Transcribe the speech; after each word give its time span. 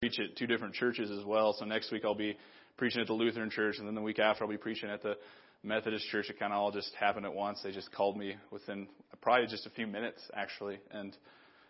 preach 0.00 0.18
at 0.18 0.36
two 0.36 0.46
different 0.46 0.74
churches 0.74 1.10
as 1.10 1.24
well. 1.24 1.54
So 1.58 1.64
next 1.64 1.90
week 1.90 2.02
I'll 2.04 2.14
be 2.14 2.36
preaching 2.76 3.00
at 3.00 3.06
the 3.06 3.14
Lutheran 3.14 3.50
church, 3.50 3.76
and 3.78 3.86
then 3.86 3.94
the 3.94 4.02
week 4.02 4.18
after 4.18 4.44
I'll 4.44 4.50
be 4.50 4.58
preaching 4.58 4.90
at 4.90 5.02
the 5.02 5.16
Methodist 5.62 6.06
church. 6.08 6.28
It 6.28 6.38
kind 6.38 6.52
of 6.52 6.58
all 6.58 6.70
just 6.70 6.92
happened 6.98 7.26
at 7.26 7.34
once. 7.34 7.60
They 7.64 7.72
just 7.72 7.90
called 7.92 8.16
me 8.16 8.36
within 8.50 8.88
probably 9.20 9.46
just 9.46 9.66
a 9.66 9.70
few 9.70 9.86
minutes, 9.86 10.20
actually, 10.34 10.78
and 10.90 11.16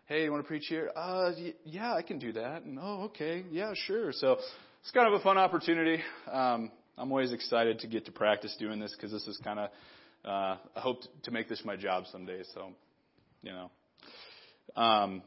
hey, 0.06 0.24
you 0.24 0.30
want 0.30 0.42
to 0.42 0.46
preach 0.46 0.66
here? 0.68 0.90
Uh, 0.94 1.32
yeah, 1.64 1.94
I 1.94 2.02
can 2.02 2.18
do 2.18 2.32
that. 2.32 2.62
And 2.62 2.78
oh, 2.80 3.04
okay, 3.04 3.44
yeah, 3.50 3.72
sure. 3.74 4.12
So 4.12 4.32
it's 4.32 4.90
kind 4.92 5.06
of 5.06 5.20
a 5.20 5.22
fun 5.22 5.38
opportunity. 5.38 6.02
Um, 6.30 6.70
I'm 6.98 7.10
always 7.10 7.32
excited 7.32 7.80
to 7.80 7.86
get 7.86 8.06
to 8.06 8.12
practice 8.12 8.56
doing 8.58 8.80
this 8.80 8.94
because 8.96 9.12
this 9.12 9.26
is 9.26 9.38
kind 9.42 9.60
of 9.60 9.70
uh, 10.24 10.56
I 10.74 10.80
hope 10.80 10.98
to 11.22 11.30
make 11.30 11.48
this 11.48 11.62
my 11.64 11.76
job 11.76 12.04
someday. 12.10 12.42
So, 12.54 12.72
you 13.42 13.52
know. 13.52 13.70
Um, 14.74 15.22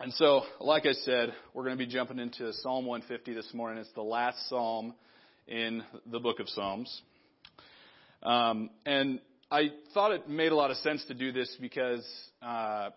and 0.00 0.12
so, 0.14 0.42
like 0.60 0.86
I 0.86 0.92
said, 0.92 1.34
we're 1.52 1.64
going 1.64 1.76
to 1.76 1.84
be 1.84 1.90
jumping 1.90 2.18
into 2.18 2.52
Psalm 2.54 2.86
150 2.86 3.34
this 3.34 3.52
morning. 3.52 3.78
It's 3.78 3.92
the 3.94 4.02
last 4.02 4.48
psalm 4.48 4.94
in 5.46 5.82
the 6.06 6.18
book 6.18 6.40
of 6.40 6.48
Psalms. 6.48 7.02
Um, 8.22 8.70
and 8.86 9.20
I 9.50 9.70
thought 9.92 10.12
it 10.12 10.28
made 10.28 10.52
a 10.52 10.56
lot 10.56 10.70
of 10.70 10.78
sense 10.78 11.04
to 11.06 11.14
do 11.14 11.32
this 11.32 11.54
because, 11.60 12.04
uh, 12.42 12.90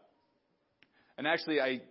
and 1.17 1.27
actually, 1.27 1.59
I 1.59 1.81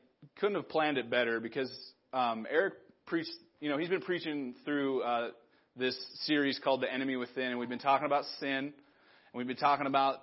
couldn't 0.41 0.56
have 0.56 0.69
planned 0.69 0.98
it 0.98 1.11
better 1.11 1.41
because 1.41 1.70
um, 2.12 2.47
Eric 2.51 2.75
preached, 3.06 3.31
you 3.61 3.69
know, 3.69 3.78
he's 3.78 3.91
been 3.91 4.01
preaching 4.01 4.55
through 4.65 5.03
uh, 5.03 5.28
this 5.77 5.97
series 6.25 6.59
called 6.59 6.81
The 6.81 6.92
Enemy 6.92 7.17
Within, 7.17 7.51
and 7.51 7.59
we've 7.59 7.69
been 7.69 7.78
talking 7.78 8.06
about 8.06 8.25
sin 8.41 8.48
And 8.48 8.73
We've 9.34 9.47
been 9.47 9.56
talking 9.56 9.87
about 9.87 10.20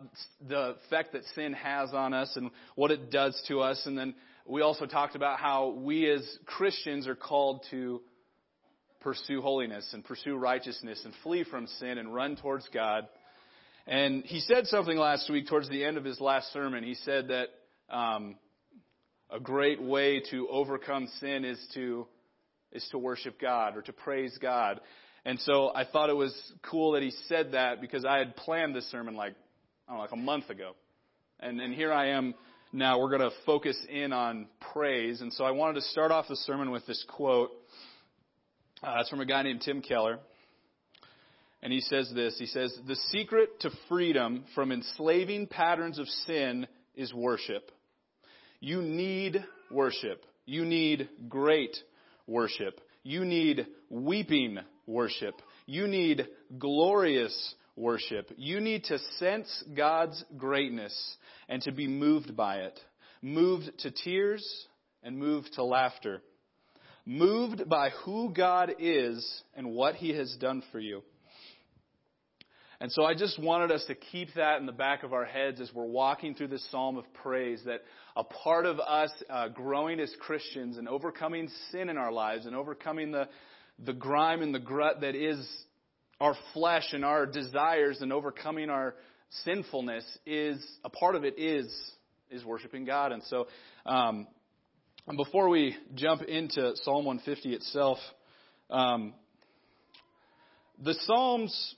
the 0.47 0.75
effect 0.87 1.13
that 1.13 1.21
sin 1.35 1.53
has 1.53 1.93
on 1.93 2.15
us 2.15 2.31
and 2.35 2.49
what 2.73 2.89
it 2.89 3.11
does 3.11 3.39
to 3.47 3.61
us. 3.61 3.79
And 3.85 3.95
then 3.95 4.15
we 4.45 4.61
also 4.61 4.85
talked 4.85 5.15
about 5.15 5.39
how 5.39 5.69
we 5.69 6.09
as 6.09 6.21
Christians 6.45 7.07
are 7.07 7.15
called 7.15 7.65
to 7.71 8.01
pursue 8.99 9.41
holiness 9.41 9.89
and 9.93 10.03
pursue 10.03 10.35
righteousness 10.35 11.01
and 11.05 11.13
flee 11.23 11.43
from 11.43 11.67
sin 11.79 11.97
and 11.97 12.13
run 12.13 12.35
towards 12.35 12.67
God. 12.73 13.07
And 13.87 14.23
he 14.25 14.39
said 14.39 14.67
something 14.67 14.97
last 14.97 15.29
week 15.29 15.47
towards 15.47 15.69
the 15.69 15.83
end 15.83 15.97
of 15.97 16.05
his 16.05 16.19
last 16.19 16.51
sermon. 16.53 16.83
He 16.83 16.95
said 16.95 17.29
that 17.29 17.49
um, 17.93 18.35
a 19.29 19.39
great 19.39 19.81
way 19.81 20.21
to 20.31 20.47
overcome 20.49 21.07
sin 21.19 21.45
is 21.45 21.59
to 21.73 22.07
is 22.71 22.87
to 22.91 22.97
worship 22.97 23.39
God 23.39 23.77
or 23.77 23.81
to 23.83 23.93
praise 23.93 24.37
God. 24.41 24.81
And 25.25 25.39
so 25.41 25.71
I 25.73 25.85
thought 25.85 26.09
it 26.09 26.15
was 26.15 26.33
cool 26.69 26.93
that 26.93 27.03
he 27.03 27.11
said 27.27 27.51
that 27.51 27.79
because 27.79 28.03
I 28.03 28.17
had 28.17 28.35
planned 28.35 28.75
this 28.75 28.89
sermon 28.89 29.15
like, 29.15 29.35
I 29.87 29.91
don't 29.91 29.97
know, 29.97 30.01
like 30.01 30.11
a 30.11 30.17
month 30.17 30.49
ago. 30.49 30.71
And, 31.39 31.61
and 31.61 31.73
here 31.73 31.93
I 31.93 32.09
am 32.09 32.33
now. 32.73 32.99
We're 32.99 33.15
going 33.15 33.29
to 33.29 33.35
focus 33.45 33.77
in 33.89 34.11
on 34.11 34.47
praise. 34.73 35.21
And 35.21 35.31
so 35.31 35.45
I 35.45 35.51
wanted 35.51 35.75
to 35.75 35.81
start 35.81 36.11
off 36.11 36.27
the 36.27 36.35
sermon 36.35 36.71
with 36.71 36.85
this 36.85 37.03
quote. 37.07 37.51
Uh, 38.81 38.97
it's 38.99 39.09
from 39.09 39.21
a 39.21 39.25
guy 39.25 39.43
named 39.43 39.61
Tim 39.61 39.81
Keller. 39.81 40.19
And 41.61 41.71
he 41.71 41.79
says 41.79 42.11
this 42.13 42.37
He 42.37 42.45
says, 42.45 42.77
The 42.87 42.95
secret 43.11 43.61
to 43.61 43.69
freedom 43.87 44.43
from 44.55 44.71
enslaving 44.71 45.47
patterns 45.47 45.99
of 45.99 46.07
sin 46.07 46.67
is 46.95 47.13
worship. 47.13 47.71
You 48.59 48.81
need 48.81 49.43
worship. 49.71 50.25
You 50.45 50.65
need 50.65 51.09
great 51.29 51.77
worship. 52.27 52.81
You 53.03 53.23
need 53.23 53.67
weeping 53.89 54.59
worship. 54.87 55.35
You 55.65 55.87
need 55.87 56.27
glorious 56.57 57.55
worship. 57.75 58.31
You 58.37 58.59
need 58.59 58.85
to 58.85 58.99
sense 59.19 59.63
God's 59.75 60.23
greatness 60.37 61.17
and 61.49 61.61
to 61.63 61.71
be 61.71 61.87
moved 61.87 62.35
by 62.35 62.57
it. 62.57 62.79
Moved 63.21 63.71
to 63.79 63.91
tears 63.91 64.45
and 65.01 65.17
moved 65.17 65.53
to 65.53 65.63
laughter. 65.63 66.21
Moved 67.05 67.67
by 67.67 67.89
who 68.05 68.33
God 68.33 68.73
is 68.79 69.43
and 69.55 69.71
what 69.71 69.95
He 69.95 70.09
has 70.09 70.35
done 70.39 70.63
for 70.71 70.79
you. 70.79 71.03
And 72.79 72.91
so 72.91 73.05
I 73.05 73.13
just 73.13 73.39
wanted 73.39 73.71
us 73.71 73.85
to 73.85 73.95
keep 73.95 74.33
that 74.35 74.59
in 74.59 74.65
the 74.65 74.73
back 74.73 75.03
of 75.03 75.13
our 75.13 75.23
heads 75.23 75.61
as 75.61 75.71
we're 75.73 75.85
walking 75.85 76.35
through 76.35 76.49
this 76.49 76.69
psalm 76.69 76.97
of 76.97 77.05
praise 77.13 77.61
that 77.65 77.81
a 78.17 78.25
part 78.25 78.65
of 78.65 78.79
us 78.79 79.09
uh, 79.29 79.47
growing 79.47 80.01
as 80.01 80.13
Christians 80.19 80.77
and 80.77 80.89
overcoming 80.89 81.49
sin 81.71 81.87
in 81.87 81.97
our 81.97 82.11
lives 82.11 82.45
and 82.45 82.53
overcoming 82.55 83.11
the, 83.11 83.29
the 83.79 83.93
grime 83.93 84.41
and 84.41 84.53
the 84.53 84.59
grut 84.59 84.99
that 84.99 85.15
is 85.15 85.47
our 86.23 86.37
flesh 86.53 86.93
and 86.93 87.03
our 87.03 87.25
desires 87.25 87.97
and 87.99 88.13
overcoming 88.13 88.69
our 88.69 88.95
sinfulness 89.43 90.05
is 90.25 90.65
a 90.85 90.89
part 90.89 91.15
of 91.15 91.25
it 91.25 91.37
is 91.37 91.67
is 92.31 92.45
worshiping 92.45 92.85
God. 92.85 93.11
And 93.11 93.21
so, 93.23 93.47
um, 93.85 94.27
before 95.17 95.49
we 95.49 95.75
jump 95.95 96.21
into 96.21 96.71
Psalm 96.83 97.03
150 97.03 97.53
itself, 97.53 97.97
um, 98.69 99.13
the 100.81 100.93
Psalms 101.01 101.75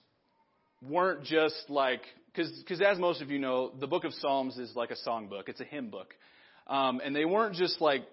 weren't 0.87 1.23
just 1.23 1.63
like 1.67 2.01
because 2.31 2.81
as 2.87 2.99
most 2.99 3.23
of 3.23 3.31
you 3.31 3.39
know, 3.39 3.71
the 3.79 3.87
book 3.87 4.03
of 4.03 4.13
Psalms 4.13 4.59
is 4.59 4.75
like 4.75 4.91
a 4.91 4.97
song 4.97 5.27
book. 5.27 5.49
It's 5.49 5.59
a 5.59 5.65
hymn 5.65 5.89
book, 5.89 6.13
um, 6.67 7.01
and 7.03 7.15
they 7.15 7.25
weren't 7.25 7.55
just 7.55 7.81
like 7.81 8.03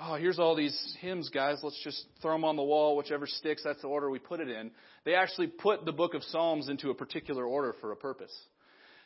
oh, 0.00 0.14
here's 0.14 0.38
all 0.38 0.56
these 0.56 0.96
hymns, 1.00 1.28
guys. 1.28 1.58
Let's 1.62 1.80
just 1.84 2.04
throw 2.22 2.32
them 2.32 2.44
on 2.44 2.56
the 2.56 2.62
wall, 2.62 2.96
whichever 2.96 3.26
sticks. 3.26 3.62
That's 3.64 3.80
the 3.82 3.88
order 3.88 4.10
we 4.10 4.18
put 4.18 4.40
it 4.40 4.48
in. 4.48 4.70
They 5.04 5.14
actually 5.14 5.48
put 5.48 5.84
the 5.84 5.92
book 5.92 6.14
of 6.14 6.22
Psalms 6.24 6.68
into 6.68 6.90
a 6.90 6.94
particular 6.94 7.44
order 7.44 7.74
for 7.80 7.92
a 7.92 7.96
purpose. 7.96 8.32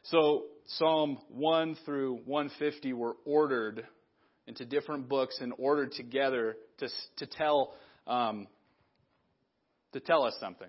So 0.04 0.44
Psalm 0.66 1.18
1 1.28 1.76
through 1.84 2.20
150 2.26 2.92
were 2.92 3.16
ordered 3.24 3.86
into 4.46 4.64
different 4.64 5.08
books 5.08 5.38
and 5.40 5.52
ordered 5.58 5.92
together 5.92 6.56
to, 6.78 6.88
to 7.18 7.26
tell 7.26 7.74
um, 8.06 8.46
to 9.92 10.00
tell 10.00 10.24
us 10.24 10.34
something. 10.40 10.68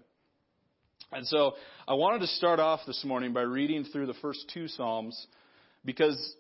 And 1.12 1.26
so 1.28 1.54
I 1.88 1.94
wanted 1.96 2.20
to 2.20 2.28
start 2.28 2.60
off 2.60 2.82
this 2.88 3.04
morning 3.04 3.34
by 3.34 3.42
reading 3.42 3.84
through 3.92 4.06
the 4.06 4.14
first 4.22 4.50
two 4.54 4.68
Psalms 4.68 5.28
because 5.84 6.36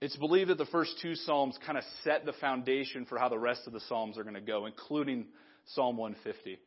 it's 0.00 0.16
believed 0.16 0.50
that 0.50 0.58
the 0.58 0.66
first 0.66 0.98
two 1.00 1.14
Psalms 1.14 1.58
kind 1.64 1.78
of 1.78 1.84
set 2.02 2.24
the 2.26 2.32
foundation 2.34 3.06
for 3.06 3.18
how 3.18 3.28
the 3.28 3.38
rest 3.38 3.62
of 3.66 3.72
the 3.72 3.80
Psalms 3.80 4.18
are 4.18 4.22
going 4.22 4.34
to 4.34 4.40
go, 4.40 4.66
including 4.66 5.26
Psalm 5.66 5.96
150. 5.96 6.58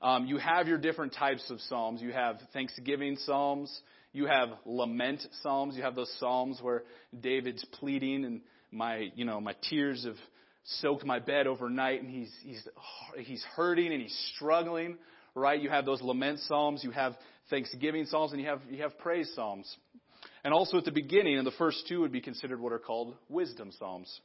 Um, 0.00 0.26
you 0.26 0.38
have 0.38 0.68
your 0.68 0.78
different 0.78 1.14
types 1.14 1.50
of 1.50 1.60
Psalms. 1.62 2.00
You 2.00 2.12
have 2.12 2.36
Thanksgiving 2.52 3.16
Psalms. 3.24 3.80
You 4.12 4.26
have 4.26 4.50
lament 4.64 5.26
Psalms. 5.42 5.76
You 5.76 5.82
have 5.82 5.96
those 5.96 6.12
Psalms 6.18 6.60
where 6.62 6.84
David's 7.18 7.64
pleading 7.80 8.24
and 8.24 8.40
my, 8.70 9.10
you 9.14 9.24
know, 9.24 9.40
my 9.40 9.54
tears 9.68 10.04
have 10.04 10.16
soaked 10.64 11.04
my 11.04 11.18
bed 11.18 11.46
overnight 11.46 12.02
and 12.02 12.10
he's, 12.10 12.32
he's, 12.44 12.68
he's 13.18 13.42
hurting 13.56 13.92
and 13.92 14.02
he's 14.02 14.32
struggling, 14.34 14.98
right? 15.34 15.60
You 15.60 15.70
have 15.70 15.84
those 15.84 16.02
lament 16.02 16.40
Psalms. 16.40 16.84
You 16.84 16.90
have 16.90 17.14
Thanksgiving 17.50 18.06
Psalms 18.06 18.32
and 18.32 18.40
you 18.40 18.46
have, 18.46 18.60
you 18.70 18.82
have 18.82 18.96
praise 18.98 19.30
Psalms. 19.34 19.74
And 20.48 20.54
also 20.54 20.78
at 20.78 20.86
the 20.86 20.92
beginning, 20.92 21.36
and 21.36 21.46
the 21.46 21.50
first 21.58 21.86
two 21.88 22.00
would 22.00 22.10
be 22.10 22.22
considered 22.22 22.58
what 22.58 22.72
are 22.72 22.78
called 22.78 23.14
wisdom 23.28 23.70
psalms. 23.78 24.20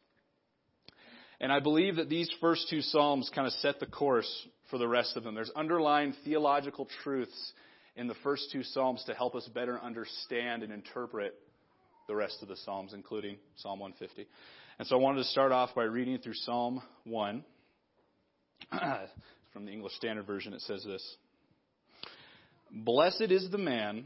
And 1.42 1.52
I 1.52 1.60
believe 1.60 1.98
that 1.98 2.08
these 2.08 2.32
first 2.40 2.68
two 2.70 2.80
psalms 2.80 3.30
kind 3.36 3.46
of 3.46 3.52
set 3.56 3.82
the 3.82 3.88
course 3.88 4.48
for 4.72 4.78
the 4.78 4.88
rest 4.88 5.18
of 5.18 5.26
them. 5.26 5.36
There's 5.36 5.52
underlying 5.54 6.14
theological 6.24 6.88
truths 7.04 7.52
in 7.98 8.08
the 8.08 8.16
first 8.24 8.52
two 8.54 8.64
psalms 8.64 9.04
to 9.08 9.14
help 9.14 9.36
us 9.36 9.46
better 9.54 9.78
understand 9.78 10.64
and 10.64 10.72
interpret 10.72 11.36
the 12.08 12.16
rest 12.16 12.38
of 12.42 12.48
the 12.48 12.56
psalms, 12.56 12.94
including 12.94 13.36
Psalm 13.58 13.82
150. 13.82 14.26
And 14.80 14.88
so 14.88 14.96
I 14.96 15.00
wanted 15.02 15.24
to 15.24 15.26
start 15.26 15.52
off 15.52 15.76
by 15.76 15.84
reading 15.84 16.20
through 16.20 16.36
Psalm 16.36 16.82
1. 17.04 17.44
From 19.52 19.66
the 19.66 19.74
English 19.74 19.96
Standard 19.96 20.26
Version, 20.26 20.54
it 20.54 20.62
says 20.62 20.86
this 20.86 21.18
Blessed 22.72 23.30
is 23.30 23.52
the 23.52 23.58
man 23.58 24.06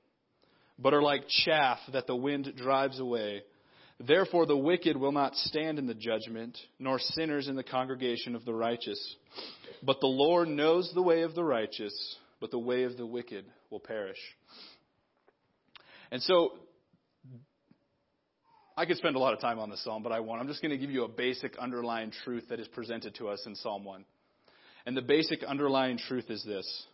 but 0.79 0.93
are 0.93 1.01
like 1.01 1.27
chaff 1.27 1.79
that 1.93 2.07
the 2.07 2.15
wind 2.15 2.51
drives 2.55 2.99
away. 2.99 3.43
Therefore, 3.99 4.45
the 4.45 4.57
wicked 4.57 4.97
will 4.97 5.11
not 5.11 5.35
stand 5.35 5.77
in 5.77 5.85
the 5.85 5.93
judgment, 5.93 6.57
nor 6.79 6.97
sinners 6.97 7.47
in 7.47 7.55
the 7.55 7.63
congregation 7.63 8.35
of 8.35 8.45
the 8.45 8.53
righteous. 8.53 9.15
But 9.83 9.99
the 9.99 10.07
Lord 10.07 10.47
knows 10.47 10.91
the 10.93 11.03
way 11.03 11.21
of 11.21 11.35
the 11.35 11.43
righteous, 11.43 11.93
but 12.39 12.51
the 12.51 12.59
way 12.59 12.83
of 12.83 12.97
the 12.97 13.05
wicked 13.05 13.45
will 13.69 13.79
perish. 13.79 14.17
And 16.11 16.21
so, 16.21 16.53
I 18.75 18.85
could 18.85 18.97
spend 18.97 19.15
a 19.15 19.19
lot 19.19 19.33
of 19.33 19.39
time 19.39 19.59
on 19.59 19.69
this 19.69 19.83
psalm, 19.83 20.01
but 20.01 20.11
I 20.11 20.19
won't. 20.19 20.41
I'm 20.41 20.47
just 20.47 20.61
going 20.61 20.71
to 20.71 20.77
give 20.77 20.89
you 20.89 21.03
a 21.03 21.07
basic 21.07 21.57
underlying 21.57 22.11
truth 22.23 22.45
that 22.49 22.59
is 22.59 22.67
presented 22.69 23.13
to 23.15 23.29
us 23.29 23.43
in 23.45 23.55
Psalm 23.55 23.83
1. 23.83 24.03
And 24.85 24.97
the 24.97 25.01
basic 25.01 25.43
underlying 25.43 25.97
truth 25.97 26.29
is 26.29 26.43
this 26.43 26.85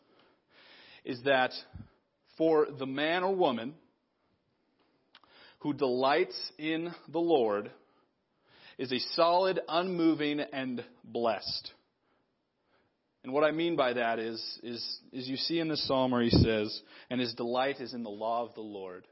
is 1.06 1.24
that 1.24 1.52
for 2.38 2.68
the 2.78 2.86
man 2.86 3.24
or 3.24 3.36
woman 3.36 3.74
who 5.60 5.74
delights 5.74 6.38
in 6.58 6.94
the 7.12 7.20
Lord 7.20 7.72
is 8.78 8.92
a 8.92 9.00
solid, 9.16 9.60
unmoving, 9.68 10.40
and 10.40 10.84
blessed. 11.04 11.72
And 13.24 13.34
what 13.34 13.44
I 13.44 13.52
mean 13.52 13.76
by 13.76 13.94
that 13.94 14.20
is, 14.20 14.42
is, 14.64 15.00
is 15.12 15.28
you 15.28 15.36
see 15.36 15.60
in 15.60 15.68
the 15.68 15.78
psalm 15.78 16.12
where 16.12 16.22
he 16.22 16.30
says, 16.30 16.82
and 17.10 17.20
his 17.20 17.34
delight 17.34 17.82
is 17.82 17.94
in 17.94 18.04
the 18.04 18.10
law 18.10 18.46
of 18.46 18.54
the 18.54 18.62
Lord. 18.62 19.06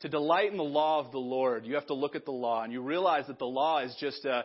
To 0.00 0.08
delight 0.08 0.50
in 0.50 0.56
the 0.56 0.62
law 0.62 1.00
of 1.00 1.12
the 1.12 1.18
Lord, 1.18 1.66
you 1.66 1.74
have 1.74 1.86
to 1.88 1.94
look 1.94 2.16
at 2.16 2.24
the 2.24 2.32
law 2.32 2.62
and 2.62 2.72
you 2.72 2.80
realize 2.80 3.26
that 3.26 3.38
the 3.38 3.44
law 3.44 3.80
is 3.80 3.94
just 4.00 4.24
a, 4.24 4.44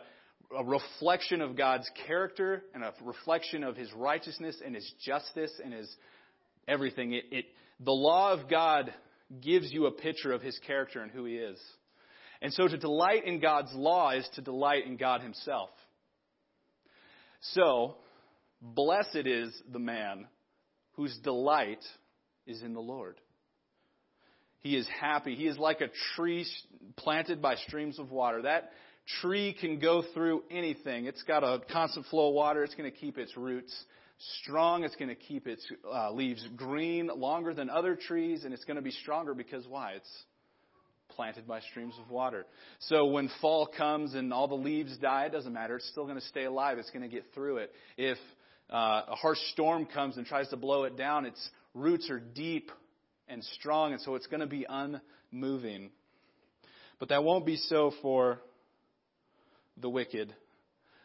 a 0.56 0.64
reflection 0.64 1.40
of 1.40 1.56
God's 1.56 1.90
character 2.06 2.64
and 2.74 2.84
a 2.84 2.92
reflection 3.02 3.64
of 3.64 3.76
his 3.76 3.92
righteousness 3.92 4.56
and 4.64 4.74
his 4.74 4.92
justice 5.04 5.52
and 5.64 5.72
his 5.72 5.88
everything. 6.66 7.12
It, 7.12 7.24
it, 7.30 7.44
the 7.80 7.92
law 7.92 8.32
of 8.32 8.48
God 8.48 8.92
gives 9.40 9.72
you 9.72 9.86
a 9.86 9.92
picture 9.92 10.32
of 10.32 10.42
his 10.42 10.58
character 10.66 11.00
and 11.02 11.10
who 11.10 11.24
he 11.24 11.34
is. 11.34 11.58
And 12.40 12.52
so 12.52 12.68
to 12.68 12.76
delight 12.76 13.24
in 13.24 13.40
God's 13.40 13.72
law 13.74 14.10
is 14.12 14.28
to 14.34 14.40
delight 14.40 14.86
in 14.86 14.96
God 14.96 15.22
himself. 15.22 15.70
So, 17.52 17.96
blessed 18.60 19.26
is 19.26 19.54
the 19.70 19.78
man 19.78 20.26
whose 20.92 21.16
delight 21.18 21.84
is 22.46 22.62
in 22.62 22.74
the 22.74 22.80
Lord. 22.80 23.16
He 24.60 24.76
is 24.76 24.88
happy. 25.00 25.36
He 25.36 25.46
is 25.46 25.56
like 25.56 25.80
a 25.80 25.88
tree 26.16 26.44
planted 26.96 27.40
by 27.40 27.54
streams 27.54 27.98
of 27.98 28.10
water. 28.10 28.42
That 28.42 28.72
tree 29.20 29.56
can 29.58 29.78
go 29.78 30.02
through 30.14 30.42
anything. 30.50 31.06
It's 31.06 31.22
got 31.22 31.44
a 31.44 31.60
constant 31.72 32.06
flow 32.06 32.28
of 32.28 32.34
water. 32.34 32.64
It's 32.64 32.74
going 32.74 32.90
to 32.90 32.96
keep 32.96 33.18
its 33.18 33.36
roots 33.36 33.72
strong. 34.42 34.84
It's 34.84 34.96
going 34.96 35.08
to 35.08 35.14
keep 35.14 35.46
its 35.46 35.66
uh, 35.90 36.12
leaves 36.12 36.46
green 36.56 37.08
longer 37.08 37.54
than 37.54 37.70
other 37.70 37.96
trees, 37.96 38.44
and 38.44 38.52
it's 38.52 38.64
going 38.64 38.76
to 38.76 38.82
be 38.82 38.90
stronger 38.90 39.34
because 39.34 39.66
why? 39.66 39.92
It's 39.92 40.24
planted 41.10 41.46
by 41.46 41.60
streams 41.60 41.94
of 42.04 42.10
water. 42.10 42.46
So 42.80 43.06
when 43.06 43.30
fall 43.40 43.66
comes 43.66 44.14
and 44.14 44.32
all 44.32 44.48
the 44.48 44.54
leaves 44.54 44.96
die, 44.98 45.26
it 45.26 45.32
doesn't 45.32 45.52
matter. 45.52 45.76
It's 45.76 45.88
still 45.88 46.04
going 46.04 46.18
to 46.18 46.26
stay 46.26 46.44
alive. 46.44 46.78
It's 46.78 46.90
going 46.90 47.02
to 47.02 47.08
get 47.08 47.24
through 47.34 47.58
it. 47.58 47.72
If 47.96 48.18
uh, 48.70 49.02
a 49.08 49.14
harsh 49.14 49.38
storm 49.52 49.86
comes 49.86 50.16
and 50.16 50.26
tries 50.26 50.48
to 50.48 50.56
blow 50.56 50.84
it 50.84 50.96
down, 50.96 51.24
its 51.24 51.50
roots 51.74 52.10
are 52.10 52.20
deep 52.20 52.70
and 53.28 53.42
strong, 53.44 53.92
and 53.92 54.00
so 54.00 54.14
it's 54.14 54.26
going 54.26 54.40
to 54.40 54.46
be 54.46 54.66
unmoving. 54.68 55.90
But 56.98 57.10
that 57.10 57.24
won't 57.24 57.46
be 57.46 57.56
so 57.56 57.92
for 58.02 58.40
the 59.80 59.88
wicked 59.88 60.34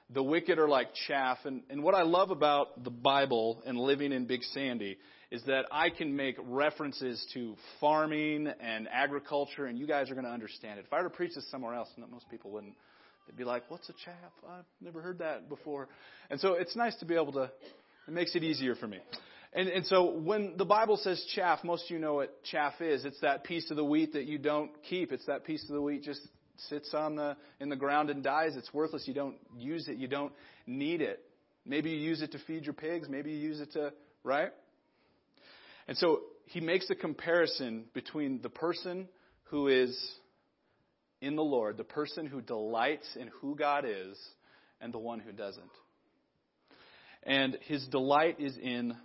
the 0.09 0.23
wicked 0.23 0.59
are 0.59 0.67
like 0.67 0.89
chaff. 1.07 1.39
And, 1.45 1.63
and 1.69 1.83
what 1.83 1.95
I 1.95 2.03
love 2.03 2.31
about 2.31 2.83
the 2.83 2.89
Bible 2.89 3.61
and 3.65 3.77
living 3.77 4.11
in 4.11 4.25
Big 4.25 4.43
Sandy 4.43 4.97
is 5.31 5.43
that 5.47 5.65
I 5.71 5.89
can 5.89 6.15
make 6.15 6.35
references 6.43 7.25
to 7.33 7.55
farming 7.79 8.47
and 8.59 8.87
agriculture, 8.91 9.65
and 9.65 9.79
you 9.79 9.87
guys 9.87 10.11
are 10.11 10.13
going 10.13 10.25
to 10.25 10.31
understand 10.31 10.79
it. 10.79 10.85
If 10.85 10.93
I 10.93 10.97
were 10.97 11.09
to 11.09 11.15
preach 11.15 11.33
this 11.33 11.49
somewhere 11.49 11.73
else, 11.73 11.89
most 11.97 12.29
people 12.29 12.51
wouldn't. 12.51 12.75
They'd 13.25 13.37
be 13.37 13.43
like, 13.43 13.63
"What's 13.69 13.89
a 13.89 13.93
chaff? 13.93 14.31
I've 14.47 14.65
never 14.81 15.01
heard 15.01 15.19
that 15.19 15.49
before." 15.49 15.87
And 16.29 16.39
so 16.39 16.53
it's 16.53 16.75
nice 16.75 16.95
to 16.97 17.05
be 17.05 17.15
able 17.15 17.31
to. 17.33 17.49
It 18.07 18.13
makes 18.13 18.35
it 18.35 18.43
easier 18.43 18.75
for 18.75 18.87
me. 18.87 18.99
And, 19.53 19.69
and 19.69 19.85
so 19.85 20.11
when 20.11 20.55
the 20.57 20.65
Bible 20.65 20.97
says 20.97 21.23
chaff, 21.35 21.63
most 21.63 21.85
of 21.85 21.91
you 21.91 21.99
know 21.99 22.15
what 22.15 22.43
chaff 22.43 22.81
is. 22.81 23.05
It's 23.05 23.19
that 23.21 23.43
piece 23.43 23.69
of 23.71 23.77
the 23.77 23.85
wheat 23.85 24.13
that 24.13 24.25
you 24.25 24.37
don't 24.37 24.71
keep. 24.89 25.11
It's 25.11 25.25
that 25.27 25.45
piece 25.45 25.63
of 25.63 25.69
the 25.69 25.81
wheat 25.81 26.03
just 26.03 26.21
sits 26.69 26.93
on 26.93 27.15
the 27.15 27.35
in 27.59 27.69
the 27.69 27.75
ground 27.75 28.09
and 28.09 28.23
dies, 28.23 28.55
it's 28.55 28.73
worthless. 28.73 29.07
You 29.07 29.13
don't 29.13 29.37
use 29.57 29.87
it. 29.87 29.97
You 29.97 30.07
don't 30.07 30.33
need 30.65 31.01
it. 31.01 31.23
Maybe 31.65 31.91
you 31.91 31.97
use 31.97 32.21
it 32.21 32.31
to 32.33 32.39
feed 32.39 32.65
your 32.65 32.73
pigs. 32.73 33.07
Maybe 33.09 33.31
you 33.31 33.37
use 33.37 33.59
it 33.59 33.73
to 33.73 33.93
right. 34.23 34.51
And 35.87 35.97
so 35.97 36.21
he 36.45 36.59
makes 36.59 36.89
a 36.89 36.95
comparison 36.95 37.85
between 37.93 38.41
the 38.41 38.49
person 38.49 39.07
who 39.45 39.67
is 39.67 39.97
in 41.21 41.35
the 41.35 41.43
Lord, 41.43 41.77
the 41.77 41.83
person 41.83 42.25
who 42.27 42.41
delights 42.41 43.07
in 43.15 43.29
who 43.39 43.55
God 43.55 43.85
is, 43.87 44.17
and 44.81 44.93
the 44.93 44.99
one 44.99 45.19
who 45.19 45.31
doesn't. 45.31 45.69
And 47.23 47.57
his 47.67 47.87
delight 47.87 48.39
is 48.39 48.57
in 48.57 48.95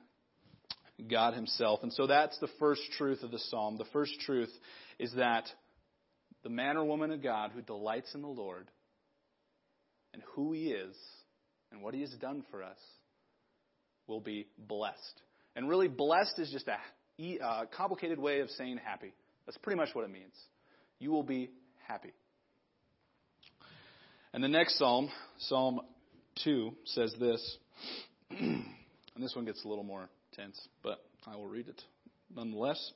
God 1.09 1.35
himself. 1.35 1.81
And 1.85 1.93
so 1.93 2.09
that's 2.09 2.37
the 2.41 2.49
first 2.59 2.83
truth 2.97 3.23
of 3.23 3.31
the 3.31 3.39
psalm. 3.39 3.77
The 3.77 3.85
first 3.93 4.19
truth 4.21 4.51
is 4.99 5.13
that 5.15 5.45
the 6.43 6.49
man 6.49 6.77
or 6.77 6.85
woman 6.85 7.11
of 7.11 7.23
God 7.23 7.51
who 7.55 7.63
delights 7.63 8.15
in 8.15 8.23
the 8.23 8.29
Lord 8.29 8.69
and 10.13 10.23
who 10.35 10.53
he 10.53 10.69
is 10.69 10.97
and 11.73 11.83
what 11.83 11.95
he 11.95 12.01
has 12.01 12.11
done 12.11 12.45
for 12.51 12.63
us 12.63 12.79
will 14.07 14.21
be 14.21 14.47
blessed. 14.57 15.23
And 15.55 15.69
really, 15.69 15.89
blessed 15.89 16.39
is 16.39 16.51
just 16.51 16.69
a 16.69 17.39
uh, 17.41 17.65
complicated 17.77 18.19
way 18.19 18.41
of 18.41 18.51
saying 18.51 18.79
happy. 18.83 19.13
That's 19.47 19.59
pretty 19.59 19.77
much 19.77 19.91
what 19.93 20.05
it 20.05 20.11
means. 20.11 20.35
You 20.99 21.11
will 21.11 21.23
be 21.23 21.51
happy. 21.87 22.13
And 24.33 24.43
the 24.45 24.49
next 24.49 24.79
psalm, 24.79 25.11
Psalm 25.39 25.81
2, 26.45 26.73
says 26.85 27.15
this. 27.19 27.57
and 28.31 28.65
this 29.17 29.35
one 29.35 29.45
gets 29.45 29.65
a 29.65 29.69
little 29.69 29.85
more 29.85 30.09
tense, 30.35 30.61
but 30.83 31.05
I 31.27 31.37
will 31.37 31.49
read 31.49 31.69
it 31.69 31.81
nonetheless. 32.35 32.93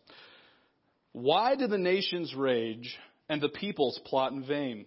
Why 1.13 1.57
do 1.57 1.67
the 1.67 1.79
nations 1.79 2.35
rage 2.35 2.97
and 3.33 3.41
the 3.41 3.49
peoples 3.49 3.99
plot 4.05 4.33
in 4.33 4.45
vain. 4.45 4.85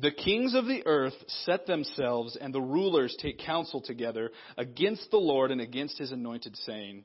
The 0.00 0.12
kings 0.12 0.54
of 0.54 0.66
the 0.66 0.86
earth 0.86 1.16
set 1.26 1.66
themselves, 1.66 2.38
and 2.40 2.54
the 2.54 2.60
rulers 2.60 3.16
take 3.20 3.40
counsel 3.40 3.80
together 3.80 4.30
against 4.56 5.10
the 5.10 5.16
Lord 5.16 5.50
and 5.50 5.60
against 5.60 5.98
his 5.98 6.12
anointed, 6.12 6.54
saying, 6.58 7.04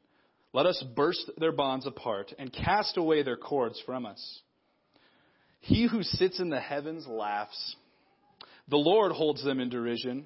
Let 0.54 0.68
us 0.68 0.84
burst 0.96 1.32
their 1.38 1.54
bonds 1.54 1.88
apart 1.88 2.34
and 2.38 2.54
cast 2.54 2.98
away 2.98 3.24
their 3.24 3.36
cords 3.36 3.82
from 3.84 4.06
us. 4.06 4.42
He 5.60 5.88
who 5.88 6.04
sits 6.04 6.40
in 6.40 6.52
the 6.52 6.60
heavens 6.60 7.08
laughs. 7.08 7.76
The 8.68 8.78
Lord 8.78 9.12
holds 9.12 9.44
them 9.44 9.60
in 9.60 9.70
derision. 9.70 10.26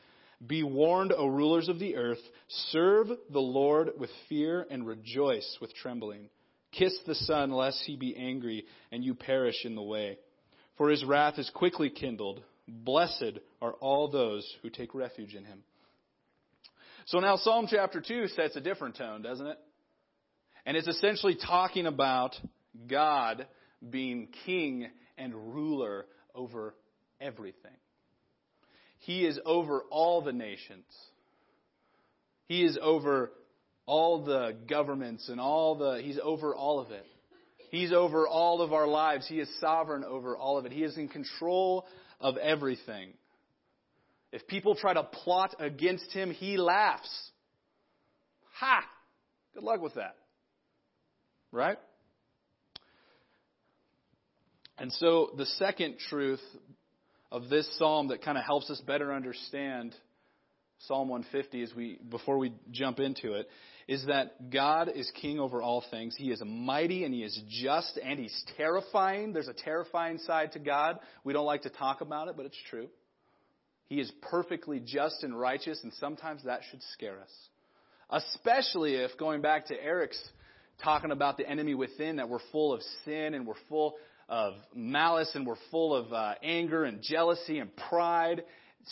Be 0.45 0.63
warned, 0.63 1.13
O 1.15 1.27
rulers 1.27 1.69
of 1.69 1.79
the 1.79 1.95
earth, 1.95 2.21
serve 2.71 3.07
the 3.29 3.39
Lord 3.39 3.91
with 3.99 4.09
fear 4.27 4.65
and 4.69 4.87
rejoice 4.87 5.57
with 5.61 5.73
trembling. 5.75 6.29
Kiss 6.71 6.97
the 7.05 7.15
Son, 7.15 7.51
lest 7.51 7.83
he 7.85 7.95
be 7.95 8.15
angry 8.15 8.65
and 8.91 9.03
you 9.03 9.13
perish 9.13 9.65
in 9.65 9.75
the 9.75 9.81
way. 9.81 10.17
For 10.77 10.89
his 10.89 11.05
wrath 11.05 11.37
is 11.37 11.51
quickly 11.53 11.89
kindled. 11.89 12.41
Blessed 12.67 13.39
are 13.61 13.73
all 13.73 14.09
those 14.09 14.49
who 14.61 14.69
take 14.69 14.95
refuge 14.95 15.35
in 15.35 15.43
him. 15.43 15.63
So 17.05 17.19
now 17.19 17.35
Psalm 17.35 17.67
chapter 17.69 18.01
2 18.01 18.29
sets 18.29 18.55
a 18.55 18.61
different 18.61 18.95
tone, 18.95 19.21
doesn't 19.21 19.45
it? 19.45 19.57
And 20.65 20.77
it's 20.77 20.87
essentially 20.87 21.35
talking 21.35 21.85
about 21.85 22.35
God 22.87 23.47
being 23.87 24.29
king 24.45 24.87
and 25.17 25.33
ruler 25.53 26.05
over 26.33 26.73
everything. 27.19 27.71
He 29.01 29.25
is 29.25 29.39
over 29.45 29.83
all 29.89 30.21
the 30.21 30.33
nations. 30.33 30.85
He 32.45 32.63
is 32.63 32.77
over 32.81 33.31
all 33.85 34.23
the 34.23 34.55
governments 34.69 35.27
and 35.27 35.39
all 35.39 35.75
the, 35.75 36.01
he's 36.03 36.19
over 36.21 36.53
all 36.53 36.79
of 36.79 36.91
it. 36.91 37.05
He's 37.71 37.91
over 37.91 38.27
all 38.27 38.61
of 38.61 38.73
our 38.73 38.87
lives. 38.87 39.27
He 39.27 39.39
is 39.39 39.49
sovereign 39.59 40.03
over 40.03 40.37
all 40.37 40.57
of 40.57 40.65
it. 40.65 40.71
He 40.71 40.83
is 40.83 40.97
in 40.97 41.07
control 41.07 41.87
of 42.19 42.37
everything. 42.37 43.13
If 44.31 44.45
people 44.47 44.75
try 44.75 44.93
to 44.93 45.03
plot 45.03 45.55
against 45.59 46.11
him, 46.11 46.31
he 46.31 46.57
laughs. 46.57 47.09
Ha! 48.59 48.83
Good 49.55 49.63
luck 49.63 49.81
with 49.81 49.95
that. 49.95 50.15
Right? 51.51 51.77
And 54.77 54.91
so 54.93 55.31
the 55.37 55.45
second 55.45 55.95
truth 56.09 56.41
of 57.31 57.49
this 57.49 57.69
psalm 57.77 58.09
that 58.09 58.23
kind 58.23 58.37
of 58.37 58.43
helps 58.43 58.69
us 58.69 58.81
better 58.81 59.13
understand 59.13 59.95
Psalm 60.87 61.09
150 61.09 61.61
as 61.61 61.75
we 61.75 61.99
before 62.09 62.37
we 62.39 62.53
jump 62.71 62.99
into 62.99 63.33
it 63.33 63.47
is 63.87 64.05
that 64.07 64.49
God 64.49 64.89
is 64.93 65.11
king 65.21 65.39
over 65.39 65.61
all 65.61 65.83
things. 65.91 66.15
He 66.17 66.31
is 66.31 66.41
mighty 66.45 67.03
and 67.03 67.13
he 67.13 67.23
is 67.23 67.39
just 67.49 67.99
and 68.03 68.19
he's 68.19 68.43
terrifying. 68.57 69.33
There's 69.33 69.47
a 69.47 69.53
terrifying 69.53 70.17
side 70.19 70.53
to 70.53 70.59
God. 70.59 70.99
We 71.23 71.33
don't 71.33 71.45
like 71.45 71.63
to 71.63 71.69
talk 71.69 72.01
about 72.01 72.29
it, 72.29 72.35
but 72.35 72.45
it's 72.45 72.57
true. 72.69 72.87
He 73.87 73.99
is 73.99 74.11
perfectly 74.21 74.81
just 74.83 75.23
and 75.23 75.37
righteous 75.37 75.79
and 75.83 75.93
sometimes 75.99 76.43
that 76.45 76.61
should 76.69 76.81
scare 76.93 77.19
us. 77.19 77.31
Especially 78.09 78.95
if, 78.95 79.17
going 79.17 79.41
back 79.41 79.67
to 79.67 79.83
Eric's 79.83 80.21
talking 80.83 81.11
about 81.11 81.37
the 81.37 81.47
enemy 81.47 81.75
within, 81.75 82.15
that 82.17 82.27
we're 82.27 82.39
full 82.51 82.73
of 82.73 82.81
sin 83.05 83.33
and 83.33 83.45
we're 83.45 83.53
full 83.69 83.95
of 84.31 84.53
malice 84.73 85.29
and 85.35 85.45
we're 85.45 85.57
full 85.69 85.93
of 85.93 86.11
uh, 86.13 86.35
anger 86.41 86.85
and 86.85 87.01
jealousy 87.03 87.59
and 87.59 87.69
pride. 87.89 88.43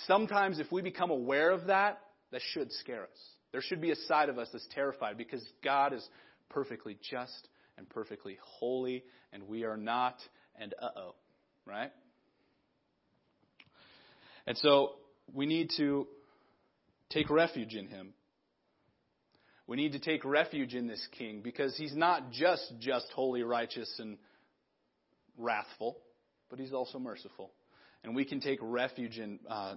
Sometimes, 0.06 0.60
if 0.60 0.70
we 0.70 0.82
become 0.82 1.10
aware 1.10 1.52
of 1.52 1.68
that, 1.68 2.02
that 2.32 2.42
should 2.54 2.72
scare 2.74 3.04
us. 3.04 3.30
There 3.54 3.62
should 3.62 3.82
be 3.82 3.92
a 3.92 3.96
side 3.96 4.28
of 4.28 4.38
us 4.38 4.50
that's 4.52 4.68
terrified 4.76 5.18
because 5.18 5.44
God 5.64 5.94
is 5.94 6.08
perfectly 6.50 6.98
just 7.10 7.48
and 7.78 7.90
perfectly 7.90 8.38
holy, 8.42 9.04
and 9.32 9.48
we 9.48 9.64
are 9.64 9.78
not, 9.78 10.18
and 10.60 10.76
uh 10.80 10.90
oh, 10.98 11.16
right? 11.66 11.92
And 14.46 14.58
so 14.58 14.96
we 15.34 15.46
need 15.46 15.72
to 15.78 16.06
take 17.10 17.30
refuge 17.30 17.76
in 17.76 17.88
him. 17.88 18.14
We 19.68 19.78
need 19.78 19.94
to 19.94 20.00
take 20.00 20.26
refuge 20.26 20.74
in 20.74 20.88
this 20.88 21.08
king 21.18 21.42
because 21.42 21.78
he's 21.78 21.96
not 21.96 22.32
just 22.32 22.74
just 22.80 23.08
holy, 23.16 23.44
righteous, 23.44 23.90
and 24.00 24.18
wrathful, 25.40 25.98
but 26.50 26.60
he's 26.60 26.74
also 26.74 27.00
merciful. 27.00 27.52
And 28.04 28.16
we 28.16 28.26
can 28.26 28.40
take 28.40 28.60
refuge 28.62 29.18
and 29.18 29.40
uh, 29.50 29.76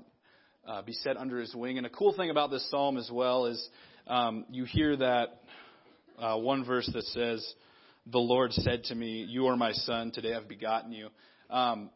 uh, 0.66 0.82
be 0.82 0.92
set 0.92 1.16
under 1.16 1.38
his 1.38 1.54
wing. 1.54 1.78
And 1.78 1.86
a 1.86 1.90
cool 1.90 2.14
thing 2.14 2.30
about 2.30 2.50
this 2.50 2.68
psalm 2.70 2.96
as 2.96 3.10
well 3.10 3.46
is 3.46 3.68
um, 4.06 4.44
you 4.50 4.64
hear 4.64 4.96
that 4.96 5.40
uh, 6.18 6.36
one 6.36 6.64
verse 6.64 6.88
that 6.92 7.04
says, 7.04 7.54
The 8.06 8.18
Lord 8.18 8.52
said 8.52 8.84
to 8.84 8.94
me, 8.94 9.24
You 9.28 9.46
are 9.46 9.56
my 9.56 9.72
son, 9.72 10.12
today 10.12 10.34
I've 10.34 10.48
begotten 10.48 10.92
you. 10.92 11.08
Um, 11.50 11.90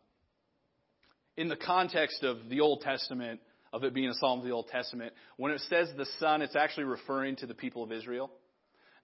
in 1.37 1.49
the 1.49 1.57
context 1.57 2.23
of 2.23 2.49
the 2.49 2.61
Old 2.61 2.81
Testament, 2.81 3.41
of 3.73 3.85
it 3.85 3.93
being 3.93 4.09
a 4.09 4.15
psalm 4.15 4.39
of 4.39 4.45
the 4.45 4.53
Old 4.53 4.69
Testament, 4.69 5.13
when 5.37 5.53
it 5.53 5.61
says 5.69 5.89
the 5.97 6.07
son, 6.19 6.41
it's 6.41 6.57
actually 6.57 6.85
referring 6.85 7.37
to 7.37 7.47
the 7.47 7.55
people 7.55 7.83
of 7.83 7.93
Israel. 7.93 8.31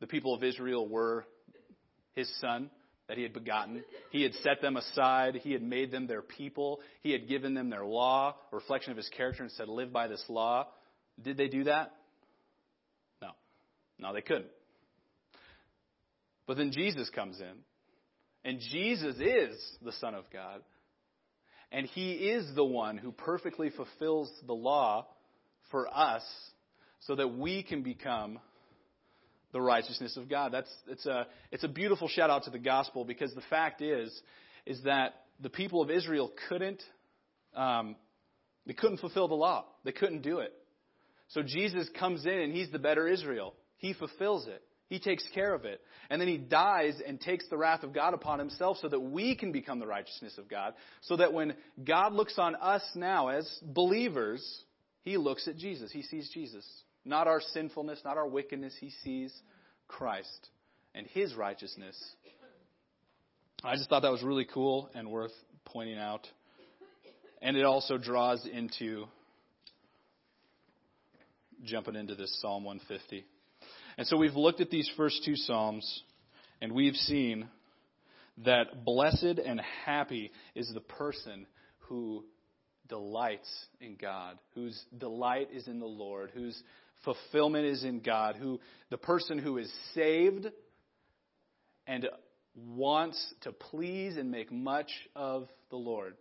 The 0.00 0.06
people 0.06 0.34
of 0.34 0.42
Israel 0.42 0.88
were 0.88 1.26
his 2.14 2.30
son 2.40 2.70
that 3.12 3.18
he 3.18 3.24
had 3.24 3.34
begotten. 3.34 3.84
He 4.10 4.22
had 4.22 4.32
set 4.36 4.62
them 4.62 4.78
aside. 4.78 5.34
He 5.42 5.52
had 5.52 5.62
made 5.62 5.90
them 5.90 6.06
their 6.06 6.22
people. 6.22 6.80
He 7.02 7.12
had 7.12 7.28
given 7.28 7.52
them 7.52 7.68
their 7.68 7.84
law, 7.84 8.36
a 8.50 8.56
reflection 8.56 8.90
of 8.90 8.96
his 8.96 9.10
character, 9.10 9.42
and 9.42 9.52
said, 9.52 9.68
Live 9.68 9.92
by 9.92 10.08
this 10.08 10.24
law. 10.30 10.68
Did 11.22 11.36
they 11.36 11.48
do 11.48 11.64
that? 11.64 11.92
No. 13.20 13.28
No, 13.98 14.14
they 14.14 14.22
couldn't. 14.22 14.46
But 16.46 16.56
then 16.56 16.72
Jesus 16.72 17.10
comes 17.10 17.38
in, 17.38 17.52
and 18.46 18.60
Jesus 18.70 19.16
is 19.20 19.60
the 19.82 19.92
Son 20.00 20.14
of 20.14 20.24
God. 20.32 20.62
And 21.70 21.84
he 21.88 22.12
is 22.12 22.54
the 22.54 22.64
one 22.64 22.96
who 22.96 23.12
perfectly 23.12 23.68
fulfills 23.68 24.32
the 24.46 24.54
law 24.54 25.06
for 25.70 25.86
us 25.94 26.22
so 27.00 27.14
that 27.16 27.28
we 27.28 27.62
can 27.62 27.82
become 27.82 28.38
the 29.52 29.60
righteousness 29.60 30.16
of 30.16 30.28
God. 30.28 30.52
That's 30.52 30.72
it's 30.88 31.06
a 31.06 31.26
it's 31.50 31.64
a 31.64 31.68
beautiful 31.68 32.08
shout 32.08 32.30
out 32.30 32.44
to 32.44 32.50
the 32.50 32.58
gospel 32.58 33.04
because 33.04 33.34
the 33.34 33.42
fact 33.50 33.82
is 33.82 34.12
is 34.66 34.82
that 34.84 35.14
the 35.40 35.50
people 35.50 35.82
of 35.82 35.90
Israel 35.90 36.32
couldn't 36.48 36.82
um, 37.54 37.96
they 38.66 38.74
couldn't 38.74 38.98
fulfill 38.98 39.28
the 39.28 39.34
law. 39.34 39.66
They 39.84 39.92
couldn't 39.92 40.22
do 40.22 40.38
it. 40.38 40.52
So 41.28 41.42
Jesus 41.42 41.88
comes 41.98 42.24
in 42.26 42.38
and 42.38 42.52
he's 42.52 42.70
the 42.70 42.78
better 42.78 43.08
Israel. 43.08 43.54
He 43.78 43.92
fulfills 43.92 44.46
it. 44.46 44.62
He 44.88 44.98
takes 44.98 45.24
care 45.34 45.54
of 45.54 45.64
it. 45.64 45.80
And 46.10 46.20
then 46.20 46.28
he 46.28 46.36
dies 46.36 47.00
and 47.06 47.18
takes 47.18 47.48
the 47.48 47.56
wrath 47.56 47.82
of 47.82 47.94
God 47.94 48.12
upon 48.12 48.38
himself 48.38 48.76
so 48.80 48.88
that 48.88 49.00
we 49.00 49.34
can 49.34 49.50
become 49.50 49.78
the 49.78 49.86
righteousness 49.86 50.36
of 50.36 50.48
God. 50.48 50.74
So 51.02 51.16
that 51.16 51.32
when 51.32 51.54
God 51.82 52.12
looks 52.12 52.38
on 52.38 52.54
us 52.56 52.82
now 52.94 53.28
as 53.28 53.50
believers, 53.62 54.44
he 55.00 55.16
looks 55.16 55.48
at 55.48 55.56
Jesus. 55.56 55.90
He 55.90 56.02
sees 56.02 56.28
Jesus. 56.34 56.66
Not 57.04 57.26
our 57.26 57.40
sinfulness, 57.40 58.00
not 58.04 58.16
our 58.16 58.26
wickedness. 58.26 58.74
He 58.80 58.90
sees 59.02 59.32
Christ 59.88 60.48
and 60.94 61.06
his 61.08 61.34
righteousness. 61.34 61.96
I 63.64 63.76
just 63.76 63.88
thought 63.88 64.02
that 64.02 64.12
was 64.12 64.22
really 64.22 64.46
cool 64.52 64.90
and 64.94 65.10
worth 65.10 65.32
pointing 65.64 65.98
out. 65.98 66.26
And 67.40 67.56
it 67.56 67.64
also 67.64 67.98
draws 67.98 68.46
into 68.46 69.06
jumping 71.64 71.96
into 71.96 72.14
this 72.14 72.40
Psalm 72.40 72.64
150. 72.64 73.24
And 73.98 74.06
so 74.06 74.16
we've 74.16 74.34
looked 74.34 74.60
at 74.60 74.70
these 74.70 74.90
first 74.96 75.22
two 75.24 75.36
Psalms 75.36 76.02
and 76.60 76.72
we've 76.72 76.94
seen 76.94 77.48
that 78.44 78.84
blessed 78.84 79.38
and 79.44 79.60
happy 79.84 80.30
is 80.54 80.70
the 80.72 80.80
person 80.80 81.46
who 81.80 82.24
delights 82.88 83.50
in 83.80 83.96
God, 84.00 84.38
whose 84.54 84.80
delight 84.96 85.48
is 85.52 85.68
in 85.68 85.78
the 85.78 85.86
Lord, 85.86 86.30
whose 86.32 86.60
fulfillment 87.04 87.66
is 87.66 87.84
in 87.84 88.00
God, 88.00 88.36
who 88.36 88.60
the 88.90 88.98
person 88.98 89.38
who 89.38 89.58
is 89.58 89.72
saved 89.94 90.46
and 91.86 92.08
wants 92.54 93.34
to 93.42 93.52
please 93.52 94.16
and 94.16 94.30
make 94.30 94.52
much 94.52 94.90
of 95.16 95.48
the 95.70 95.76
Lord. 95.76 96.14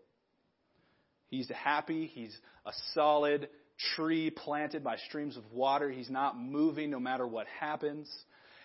He's 1.27 1.49
happy, 1.49 2.07
he's 2.13 2.37
a 2.65 2.71
solid 2.93 3.49
tree 3.95 4.29
planted 4.29 4.83
by 4.83 4.97
streams 4.97 5.37
of 5.37 5.43
water. 5.51 5.89
He's 5.89 6.09
not 6.09 6.37
moving 6.37 6.91
no 6.91 6.99
matter 6.99 7.25
what 7.25 7.47
happens. 7.59 8.09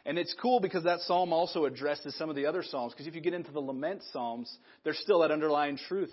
And 0.05 0.19
it's 0.19 0.35
cool 0.41 0.61
because 0.61 0.85
that 0.85 1.01
psalm 1.01 1.33
also 1.33 1.65
addresses 1.65 2.17
some 2.17 2.31
of 2.31 2.37
the 2.37 2.47
other 2.47 2.63
psalms. 2.63 2.93
Because 2.93 3.07
if 3.07 3.15
you 3.15 3.21
get 3.21 3.35
into 3.35 3.51
the 3.51 3.61
lament 3.61 4.03
psalms, 4.13 4.53
there's 4.85 4.99
still 4.99 5.21
that 5.21 5.31
underlying 5.31 5.79
truth 5.89 6.13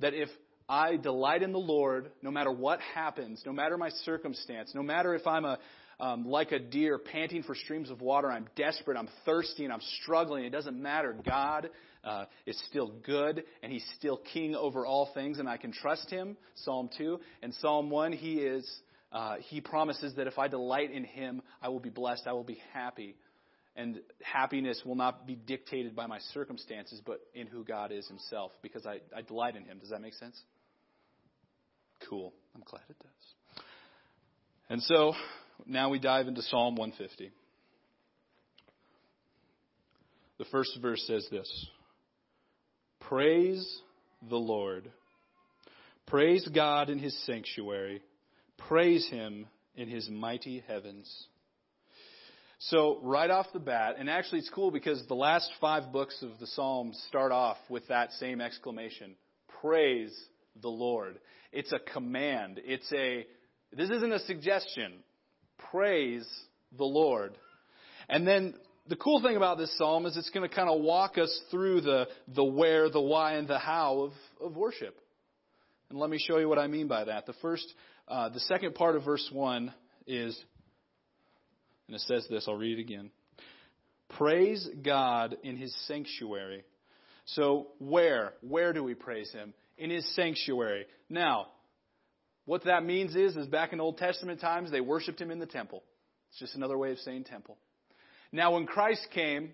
that 0.00 0.14
if 0.14 0.28
I 0.68 0.96
delight 0.96 1.42
in 1.42 1.52
the 1.52 1.58
Lord, 1.58 2.10
no 2.22 2.30
matter 2.30 2.52
what 2.52 2.80
happens, 2.94 3.42
no 3.46 3.52
matter 3.52 3.78
my 3.78 3.88
circumstance, 4.04 4.72
no 4.74 4.82
matter 4.82 5.14
if 5.14 5.26
I'm 5.26 5.44
a, 5.44 5.58
um, 5.98 6.26
like 6.26 6.52
a 6.52 6.58
deer 6.58 6.98
panting 6.98 7.42
for 7.42 7.54
streams 7.54 7.90
of 7.90 8.00
water, 8.00 8.30
I'm 8.30 8.46
desperate, 8.54 8.96
I'm 8.96 9.08
thirsty, 9.24 9.64
and 9.64 9.72
I'm 9.72 9.80
struggling. 10.02 10.44
It 10.44 10.50
doesn't 10.50 10.80
matter. 10.80 11.16
God 11.24 11.70
uh, 12.04 12.26
is 12.46 12.60
still 12.68 12.92
good, 13.04 13.44
and 13.62 13.72
He's 13.72 13.84
still 13.96 14.20
King 14.32 14.54
over 14.54 14.84
all 14.84 15.10
things, 15.14 15.38
and 15.38 15.48
I 15.48 15.56
can 15.56 15.72
trust 15.72 16.10
Him. 16.10 16.36
Psalm 16.56 16.90
two 16.98 17.20
and 17.42 17.54
Psalm 17.54 17.88
one, 17.90 18.12
He 18.12 18.34
is. 18.34 18.68
Uh, 19.10 19.36
he 19.48 19.62
promises 19.62 20.14
that 20.16 20.26
if 20.26 20.38
I 20.38 20.48
delight 20.48 20.92
in 20.92 21.02
Him, 21.02 21.40
I 21.62 21.70
will 21.70 21.80
be 21.80 21.88
blessed. 21.88 22.24
I 22.26 22.32
will 22.32 22.44
be 22.44 22.60
happy. 22.74 23.16
And 23.74 24.00
happiness 24.22 24.82
will 24.84 24.96
not 24.96 25.26
be 25.26 25.34
dictated 25.34 25.96
by 25.96 26.06
my 26.06 26.18
circumstances, 26.34 27.00
but 27.06 27.20
in 27.32 27.46
who 27.46 27.64
God 27.64 27.90
is 27.90 28.06
Himself, 28.06 28.52
because 28.60 28.84
I, 28.84 29.00
I 29.16 29.22
delight 29.22 29.56
in 29.56 29.64
Him. 29.64 29.78
Does 29.78 29.90
that 29.90 30.02
make 30.02 30.14
sense? 30.14 30.38
Cool. 32.08 32.32
I'm 32.54 32.62
glad 32.64 32.82
it 32.88 32.96
does. 32.98 33.64
And 34.70 34.82
so 34.82 35.14
now 35.66 35.90
we 35.90 35.98
dive 35.98 36.26
into 36.28 36.42
Psalm 36.42 36.76
150. 36.76 37.32
The 40.38 40.44
first 40.46 40.78
verse 40.80 41.04
says 41.06 41.26
this 41.30 41.66
Praise 43.00 43.80
the 44.28 44.36
Lord. 44.36 44.90
Praise 46.06 46.48
God 46.54 46.88
in 46.88 46.98
his 46.98 47.16
sanctuary. 47.26 48.02
Praise 48.68 49.06
him 49.08 49.46
in 49.76 49.88
his 49.88 50.08
mighty 50.08 50.64
heavens. 50.66 51.26
So, 52.60 52.98
right 53.02 53.30
off 53.30 53.46
the 53.52 53.60
bat, 53.60 53.96
and 53.98 54.10
actually 54.10 54.40
it's 54.40 54.50
cool 54.50 54.72
because 54.72 55.06
the 55.06 55.14
last 55.14 55.48
five 55.60 55.92
books 55.92 56.20
of 56.22 56.30
the 56.40 56.46
Psalms 56.48 57.00
start 57.06 57.30
off 57.30 57.58
with 57.68 57.86
that 57.88 58.10
same 58.12 58.40
exclamation 58.40 59.14
Praise 59.60 60.16
the 60.62 60.68
Lord. 60.68 61.18
It's 61.52 61.72
a 61.72 61.78
command. 61.78 62.60
It's 62.64 62.90
a, 62.92 63.26
this 63.72 63.90
isn't 63.90 64.12
a 64.12 64.20
suggestion. 64.20 64.92
Praise 65.70 66.28
the 66.76 66.84
Lord. 66.84 67.36
And 68.08 68.26
then 68.26 68.54
the 68.88 68.96
cool 68.96 69.20
thing 69.22 69.36
about 69.36 69.58
this 69.58 69.76
psalm 69.76 70.06
is 70.06 70.16
it's 70.16 70.30
going 70.30 70.48
to 70.48 70.54
kind 70.54 70.70
of 70.70 70.80
walk 70.80 71.18
us 71.18 71.40
through 71.50 71.82
the, 71.82 72.08
the 72.34 72.44
where, 72.44 72.88
the 72.90 73.00
why, 73.00 73.34
and 73.34 73.46
the 73.46 73.58
how 73.58 74.00
of, 74.00 74.12
of 74.40 74.56
worship. 74.56 74.98
And 75.90 75.98
let 75.98 76.10
me 76.10 76.18
show 76.18 76.38
you 76.38 76.48
what 76.48 76.58
I 76.58 76.66
mean 76.66 76.88
by 76.88 77.04
that. 77.04 77.26
The 77.26 77.34
first, 77.40 77.66
uh, 78.06 78.28
the 78.30 78.40
second 78.40 78.74
part 78.74 78.96
of 78.96 79.04
verse 79.04 79.28
1 79.32 79.72
is, 80.06 80.38
and 81.86 81.96
it 81.96 82.02
says 82.02 82.26
this, 82.28 82.46
I'll 82.46 82.56
read 82.56 82.78
it 82.78 82.82
again. 82.82 83.10
Praise 84.10 84.68
God 84.82 85.36
in 85.42 85.56
his 85.56 85.74
sanctuary. 85.86 86.64
So, 87.26 87.68
where? 87.78 88.32
Where 88.40 88.72
do 88.72 88.82
we 88.82 88.94
praise 88.94 89.30
him? 89.32 89.52
In 89.78 89.90
his 89.90 90.06
sanctuary. 90.14 90.86
Now, 91.08 91.46
what 92.44 92.64
that 92.64 92.84
means 92.84 93.14
is, 93.14 93.36
is 93.36 93.46
back 93.46 93.72
in 93.72 93.80
Old 93.80 93.98
Testament 93.98 94.40
times, 94.40 94.70
they 94.70 94.80
worshiped 94.80 95.20
him 95.20 95.30
in 95.30 95.38
the 95.38 95.46
temple. 95.46 95.82
It's 96.30 96.40
just 96.40 96.54
another 96.54 96.76
way 96.76 96.90
of 96.92 96.98
saying 96.98 97.24
temple. 97.24 97.56
Now, 98.32 98.54
when 98.54 98.66
Christ 98.66 99.06
came 99.14 99.50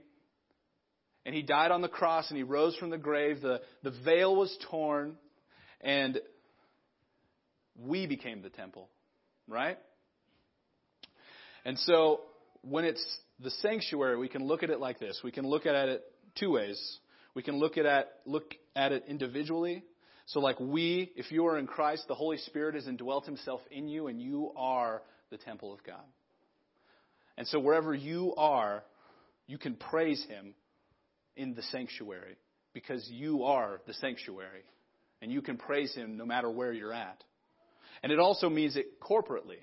and 1.24 1.34
he 1.34 1.42
died 1.42 1.70
on 1.70 1.82
the 1.82 1.88
cross 1.88 2.28
and 2.28 2.36
he 2.36 2.42
rose 2.42 2.76
from 2.76 2.90
the 2.90 2.98
grave, 2.98 3.40
the, 3.40 3.60
the 3.82 3.92
veil 4.04 4.34
was 4.34 4.56
torn 4.70 5.16
and 5.80 6.20
we 7.78 8.06
became 8.06 8.42
the 8.42 8.50
temple, 8.50 8.88
right? 9.48 9.78
And 11.64 11.78
so, 11.80 12.20
when 12.62 12.84
it's 12.84 13.04
the 13.40 13.50
sanctuary, 13.50 14.16
we 14.16 14.28
can 14.28 14.44
look 14.44 14.62
at 14.62 14.70
it 14.70 14.80
like 14.80 14.98
this. 14.98 15.20
We 15.24 15.32
can 15.32 15.46
look 15.46 15.66
at 15.66 15.74
it 15.88 16.02
two 16.38 16.52
ways. 16.52 16.98
We 17.34 17.42
can 17.42 17.58
look 17.58 17.76
at 17.76 18.08
look 18.24 18.54
at 18.76 18.92
it 18.92 19.04
individually, 19.08 19.82
so, 20.26 20.40
like 20.40 20.58
we, 20.58 21.12
if 21.16 21.30
you 21.30 21.46
are 21.46 21.58
in 21.58 21.66
Christ, 21.66 22.04
the 22.08 22.14
Holy 22.14 22.38
Spirit 22.38 22.74
has 22.76 22.86
indwelt 22.86 23.26
himself 23.26 23.60
in 23.70 23.88
you, 23.88 24.06
and 24.06 24.20
you 24.20 24.52
are 24.56 25.02
the 25.30 25.36
temple 25.36 25.72
of 25.72 25.84
God. 25.84 26.04
And 27.36 27.46
so 27.48 27.58
wherever 27.58 27.94
you 27.94 28.34
are, 28.36 28.84
you 29.46 29.58
can 29.58 29.74
praise 29.74 30.24
Him 30.28 30.54
in 31.36 31.54
the 31.54 31.62
sanctuary 31.62 32.36
because 32.72 33.08
you 33.10 33.44
are 33.44 33.80
the 33.86 33.94
sanctuary. 33.94 34.62
And 35.20 35.32
you 35.32 35.42
can 35.42 35.56
praise 35.56 35.94
Him 35.94 36.16
no 36.16 36.24
matter 36.24 36.50
where 36.50 36.72
you're 36.72 36.92
at. 36.92 37.22
And 38.02 38.12
it 38.12 38.18
also 38.18 38.48
means 38.48 38.76
it 38.76 39.00
corporately. 39.00 39.58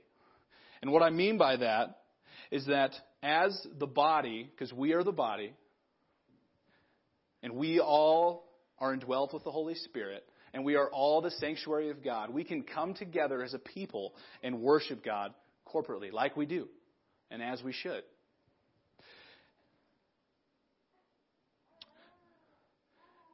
And 0.82 0.92
what 0.92 1.04
I 1.04 1.10
mean 1.10 1.38
by 1.38 1.58
that 1.58 2.00
is 2.50 2.66
that 2.66 2.92
as 3.22 3.56
the 3.78 3.88
body, 3.88 4.50
because 4.52 4.74
we 4.74 4.94
are 4.94 5.04
the 5.04 5.12
body, 5.12 5.54
and 7.44 7.54
we 7.54 7.80
all 7.80 8.48
are 8.80 8.94
indwelt 8.94 9.34
with 9.34 9.44
the 9.44 9.52
Holy 9.52 9.76
Spirit, 9.76 10.26
and 10.54 10.66
we 10.66 10.76
are 10.76 10.90
all 10.90 11.22
the 11.22 11.32
sanctuary 11.32 11.90
of 11.90 12.04
God, 12.04 12.30
we 12.30 12.44
can 12.44 12.64
come 12.64 12.94
together 12.94 13.44
as 13.44 13.54
a 13.54 13.60
people 13.60 14.14
and 14.44 14.62
worship 14.62 15.04
God 15.04 15.34
corporately, 15.68 16.12
like 16.12 16.36
we 16.36 16.46
do, 16.46 16.68
and 17.30 17.42
as 17.42 17.64
we 17.64 17.74
should. 17.74 18.04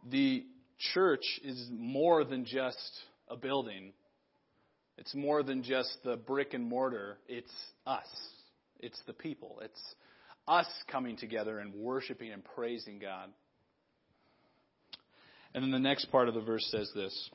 The 0.09 0.45
church 0.93 1.25
is 1.43 1.67
more 1.71 2.23
than 2.23 2.45
just 2.45 2.91
a 3.27 3.35
building. 3.35 3.91
It's 4.97 5.13
more 5.13 5.43
than 5.43 5.63
just 5.63 5.97
the 6.03 6.15
brick 6.15 6.53
and 6.53 6.63
mortar. 6.63 7.17
It's 7.27 7.51
us. 7.85 8.07
It's 8.79 8.99
the 9.05 9.13
people. 9.13 9.59
It's 9.63 9.95
us 10.47 10.67
coming 10.89 11.17
together 11.17 11.59
and 11.59 11.73
worshiping 11.73 12.31
and 12.31 12.43
praising 12.55 12.99
God. 12.99 13.29
And 15.53 15.63
then 15.63 15.71
the 15.71 15.79
next 15.79 16.05
part 16.05 16.27
of 16.27 16.33
the 16.33 16.41
verse 16.41 16.67
says 16.71 16.91
this 16.93 17.29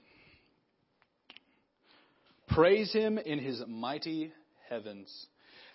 Praise 2.49 2.93
him 2.93 3.19
in 3.19 3.39
his 3.39 3.63
mighty 3.67 4.33
heavens. 4.69 5.11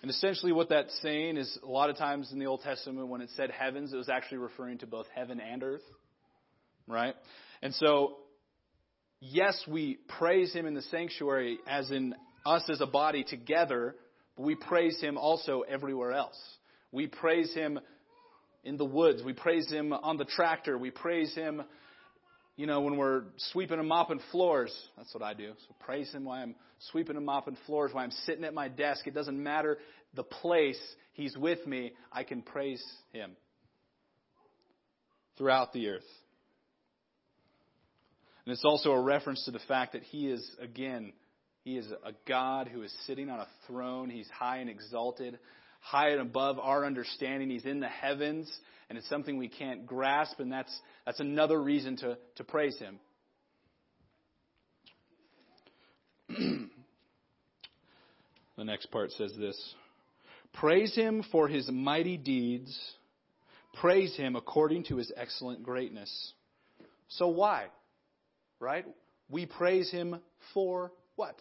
And 0.00 0.10
essentially, 0.10 0.52
what 0.52 0.68
that's 0.68 0.96
saying 1.02 1.36
is 1.36 1.58
a 1.62 1.66
lot 1.66 1.90
of 1.90 1.96
times 1.96 2.30
in 2.30 2.38
the 2.38 2.46
Old 2.46 2.60
Testament, 2.62 3.08
when 3.08 3.20
it 3.20 3.30
said 3.36 3.50
heavens, 3.50 3.92
it 3.92 3.96
was 3.96 4.08
actually 4.08 4.38
referring 4.38 4.78
to 4.78 4.86
both 4.86 5.06
heaven 5.14 5.40
and 5.40 5.62
earth. 5.62 5.82
Right? 6.86 7.14
And 7.62 7.74
so, 7.74 8.18
yes, 9.20 9.60
we 9.66 9.98
praise 10.18 10.52
him 10.52 10.66
in 10.66 10.74
the 10.74 10.82
sanctuary, 10.82 11.58
as 11.66 11.90
in 11.90 12.14
us 12.46 12.62
as 12.70 12.80
a 12.80 12.86
body 12.86 13.24
together, 13.24 13.96
but 14.36 14.44
we 14.44 14.54
praise 14.54 15.00
him 15.00 15.18
also 15.18 15.62
everywhere 15.62 16.12
else. 16.12 16.38
We 16.92 17.08
praise 17.08 17.52
him 17.52 17.80
in 18.62 18.76
the 18.76 18.84
woods. 18.84 19.22
We 19.24 19.32
praise 19.32 19.68
him 19.68 19.92
on 19.92 20.16
the 20.16 20.24
tractor. 20.24 20.78
We 20.78 20.90
praise 20.90 21.34
him 21.34 21.62
you 22.58 22.66
know, 22.66 22.80
when 22.80 22.96
we're 22.96 23.22
sweeping 23.52 23.78
and 23.78 23.88
mopping 23.88 24.20
floors, 24.32 24.74
that's 24.96 25.14
what 25.14 25.22
I 25.22 25.32
do. 25.32 25.52
So 25.68 25.76
praise 25.78 26.12
Him 26.12 26.24
while 26.24 26.42
I'm 26.42 26.56
sweeping 26.90 27.16
and 27.16 27.24
mopping 27.24 27.56
floors, 27.66 27.94
while 27.94 28.02
I'm 28.02 28.10
sitting 28.26 28.44
at 28.44 28.52
my 28.52 28.66
desk. 28.66 29.06
It 29.06 29.14
doesn't 29.14 29.40
matter 29.40 29.78
the 30.14 30.24
place 30.24 30.80
He's 31.12 31.36
with 31.36 31.64
me, 31.66 31.92
I 32.12 32.24
can 32.24 32.42
praise 32.42 32.82
Him 33.12 33.30
throughout 35.36 35.72
the 35.72 35.88
earth. 35.88 36.02
And 38.44 38.52
it's 38.52 38.64
also 38.64 38.90
a 38.90 39.00
reference 39.00 39.44
to 39.44 39.52
the 39.52 39.60
fact 39.68 39.92
that 39.92 40.02
He 40.02 40.28
is, 40.28 40.44
again, 40.60 41.12
He 41.62 41.76
is 41.76 41.86
a 42.04 42.12
God 42.26 42.66
who 42.66 42.82
is 42.82 42.92
sitting 43.06 43.30
on 43.30 43.38
a 43.38 43.46
throne. 43.68 44.10
He's 44.10 44.28
high 44.30 44.58
and 44.58 44.68
exalted, 44.68 45.38
high 45.88 46.10
and 46.10 46.20
above 46.20 46.58
our 46.58 46.84
understanding. 46.84 47.50
He's 47.50 47.64
in 47.64 47.80
the 47.80 47.88
heavens 47.88 48.50
and 48.88 48.96
it's 48.96 49.08
something 49.08 49.36
we 49.36 49.48
can't 49.48 49.86
grasp, 49.86 50.40
and 50.40 50.50
that's, 50.50 50.74
that's 51.04 51.20
another 51.20 51.60
reason 51.60 51.96
to, 51.98 52.16
to 52.36 52.44
praise 52.44 52.78
Him. 52.78 52.98
the 58.56 58.64
next 58.64 58.86
part 58.86 59.12
says 59.12 59.32
this 59.38 59.74
Praise 60.54 60.94
Him 60.94 61.22
for 61.30 61.48
His 61.48 61.70
mighty 61.70 62.16
deeds, 62.16 62.78
praise 63.80 64.16
Him 64.16 64.36
according 64.36 64.84
to 64.84 64.96
His 64.96 65.12
excellent 65.14 65.62
greatness. 65.62 66.32
So, 67.08 67.28
why? 67.28 67.66
Right? 68.58 68.86
We 69.28 69.44
praise 69.44 69.90
Him 69.90 70.18
for 70.54 70.92
what? 71.16 71.36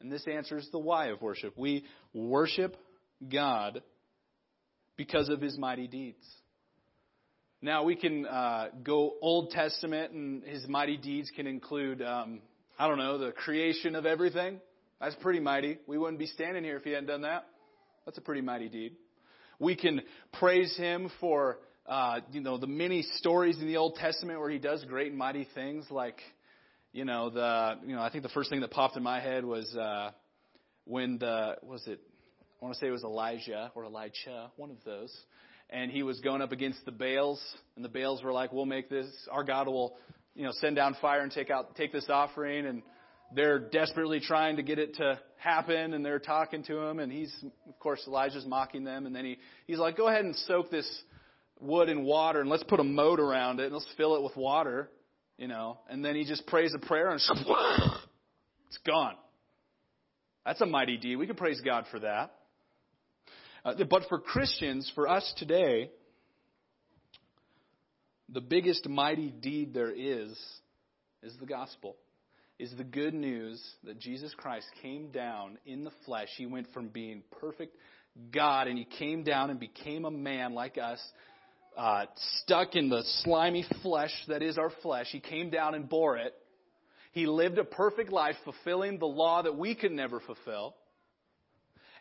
And 0.00 0.12
this 0.12 0.26
answers 0.28 0.68
the 0.70 0.78
why 0.78 1.06
of 1.06 1.20
worship. 1.20 1.58
We 1.58 1.84
worship 2.14 2.76
God 3.28 3.82
because 4.96 5.28
of 5.28 5.40
his 5.40 5.56
mighty 5.58 5.86
deeds. 5.88 6.24
Now, 7.62 7.84
we 7.84 7.94
can 7.94 8.24
uh, 8.24 8.68
go 8.82 9.14
Old 9.20 9.50
Testament, 9.50 10.12
and 10.12 10.42
his 10.44 10.66
mighty 10.66 10.96
deeds 10.96 11.30
can 11.34 11.46
include, 11.46 12.00
um, 12.00 12.40
I 12.78 12.88
don't 12.88 12.96
know, 12.96 13.18
the 13.18 13.32
creation 13.32 13.94
of 13.94 14.06
everything. 14.06 14.60
That's 14.98 15.14
pretty 15.16 15.40
mighty. 15.40 15.78
We 15.86 15.98
wouldn't 15.98 16.18
be 16.18 16.26
standing 16.26 16.64
here 16.64 16.76
if 16.76 16.84
he 16.84 16.90
hadn't 16.90 17.08
done 17.08 17.22
that. 17.22 17.46
That's 18.06 18.16
a 18.16 18.22
pretty 18.22 18.40
mighty 18.40 18.68
deed. 18.68 18.96
We 19.58 19.76
can 19.76 20.00
praise 20.32 20.74
him 20.76 21.10
for, 21.20 21.58
uh, 21.86 22.20
you 22.32 22.40
know, 22.40 22.56
the 22.56 22.66
many 22.66 23.02
stories 23.16 23.58
in 23.58 23.66
the 23.66 23.76
Old 23.76 23.96
Testament 23.96 24.40
where 24.40 24.50
he 24.50 24.58
does 24.58 24.82
great 24.84 25.08
and 25.08 25.18
mighty 25.18 25.46
things, 25.54 25.84
like, 25.90 26.18
you 26.92 27.04
know, 27.04 27.28
the, 27.30 27.78
you 27.86 27.94
know, 27.94 28.02
I 28.02 28.10
think 28.10 28.22
the 28.22 28.30
first 28.30 28.48
thing 28.48 28.60
that 28.60 28.70
popped 28.70 28.96
in 28.96 29.02
my 29.02 29.20
head 29.20 29.44
was 29.44 29.74
uh, 29.76 30.12
when 30.84 31.18
the, 31.18 31.56
was 31.62 31.86
it 31.86 32.00
I 32.60 32.64
want 32.64 32.74
to 32.74 32.80
say 32.80 32.88
it 32.88 32.90
was 32.90 33.04
Elijah 33.04 33.72
or 33.74 33.86
Elijah, 33.86 34.50
one 34.56 34.70
of 34.70 34.76
those. 34.84 35.16
And 35.70 35.90
he 35.90 36.02
was 36.02 36.20
going 36.20 36.42
up 36.42 36.52
against 36.52 36.84
the 36.84 36.92
Baals, 36.92 37.40
and 37.76 37.84
the 37.84 37.88
Baals 37.88 38.22
were 38.22 38.32
like, 38.32 38.52
"We'll 38.52 38.66
make 38.66 38.90
this. 38.90 39.06
Our 39.30 39.44
God 39.44 39.66
will, 39.66 39.96
you 40.34 40.44
know, 40.44 40.52
send 40.52 40.76
down 40.76 40.94
fire 41.00 41.20
and 41.20 41.32
take 41.32 41.48
out 41.48 41.74
take 41.76 41.92
this 41.92 42.10
offering." 42.10 42.66
And 42.66 42.82
they're 43.34 43.60
desperately 43.60 44.20
trying 44.20 44.56
to 44.56 44.62
get 44.62 44.78
it 44.78 44.96
to 44.96 45.18
happen, 45.36 45.94
and 45.94 46.04
they're 46.04 46.18
talking 46.18 46.64
to 46.64 46.78
him, 46.80 46.98
and 46.98 47.10
he's, 47.10 47.32
of 47.68 47.78
course, 47.78 48.02
Elijah's 48.06 48.44
mocking 48.44 48.84
them, 48.84 49.06
and 49.06 49.14
then 49.14 49.24
he 49.24 49.38
he's 49.66 49.78
like, 49.78 49.96
"Go 49.96 50.08
ahead 50.08 50.24
and 50.24 50.34
soak 50.34 50.70
this 50.70 51.04
wood 51.60 51.88
in 51.88 52.02
water, 52.02 52.40
and 52.40 52.50
let's 52.50 52.64
put 52.64 52.80
a 52.80 52.84
moat 52.84 53.20
around 53.20 53.60
it, 53.60 53.66
and 53.66 53.72
let's 53.72 53.90
fill 53.96 54.16
it 54.16 54.22
with 54.22 54.36
water." 54.36 54.90
You 55.38 55.48
know, 55.48 55.78
and 55.88 56.04
then 56.04 56.16
he 56.16 56.24
just 56.24 56.46
prays 56.48 56.74
a 56.74 56.78
prayer, 56.78 57.08
and 57.08 57.20
it's 57.20 58.78
gone. 58.84 59.16
That's 60.44 60.60
a 60.60 60.66
mighty 60.66 60.96
deed. 60.98 61.16
We 61.16 61.26
can 61.26 61.36
praise 61.36 61.60
God 61.60 61.86
for 61.90 62.00
that. 62.00 62.34
Uh, 63.64 63.74
but 63.88 64.04
for 64.08 64.18
Christians, 64.18 64.90
for 64.94 65.08
us 65.08 65.32
today, 65.36 65.90
the 68.28 68.40
biggest 68.40 68.88
mighty 68.88 69.30
deed 69.30 69.74
there 69.74 69.92
is 69.92 70.38
is 71.22 71.36
the 71.38 71.46
gospel. 71.46 71.96
Is 72.58 72.74
the 72.76 72.84
good 72.84 73.14
news 73.14 73.62
that 73.84 73.98
Jesus 73.98 74.34
Christ 74.36 74.66
came 74.82 75.10
down 75.10 75.58
in 75.64 75.82
the 75.82 75.90
flesh. 76.04 76.28
He 76.36 76.44
went 76.44 76.66
from 76.74 76.88
being 76.88 77.22
perfect 77.40 77.74
God 78.30 78.66
and 78.68 78.76
he 78.76 78.84
came 78.84 79.22
down 79.22 79.50
and 79.50 79.58
became 79.58 80.04
a 80.04 80.10
man 80.10 80.52
like 80.52 80.76
us, 80.76 81.00
uh, 81.76 82.04
stuck 82.42 82.74
in 82.74 82.90
the 82.90 83.02
slimy 83.22 83.64
flesh 83.82 84.12
that 84.28 84.42
is 84.42 84.58
our 84.58 84.70
flesh. 84.82 85.06
He 85.10 85.20
came 85.20 85.48
down 85.50 85.74
and 85.74 85.88
bore 85.88 86.18
it. 86.18 86.34
He 87.12 87.26
lived 87.26 87.58
a 87.58 87.64
perfect 87.64 88.12
life, 88.12 88.36
fulfilling 88.44 88.98
the 88.98 89.06
law 89.06 89.42
that 89.42 89.56
we 89.56 89.74
could 89.74 89.92
never 89.92 90.20
fulfill. 90.20 90.74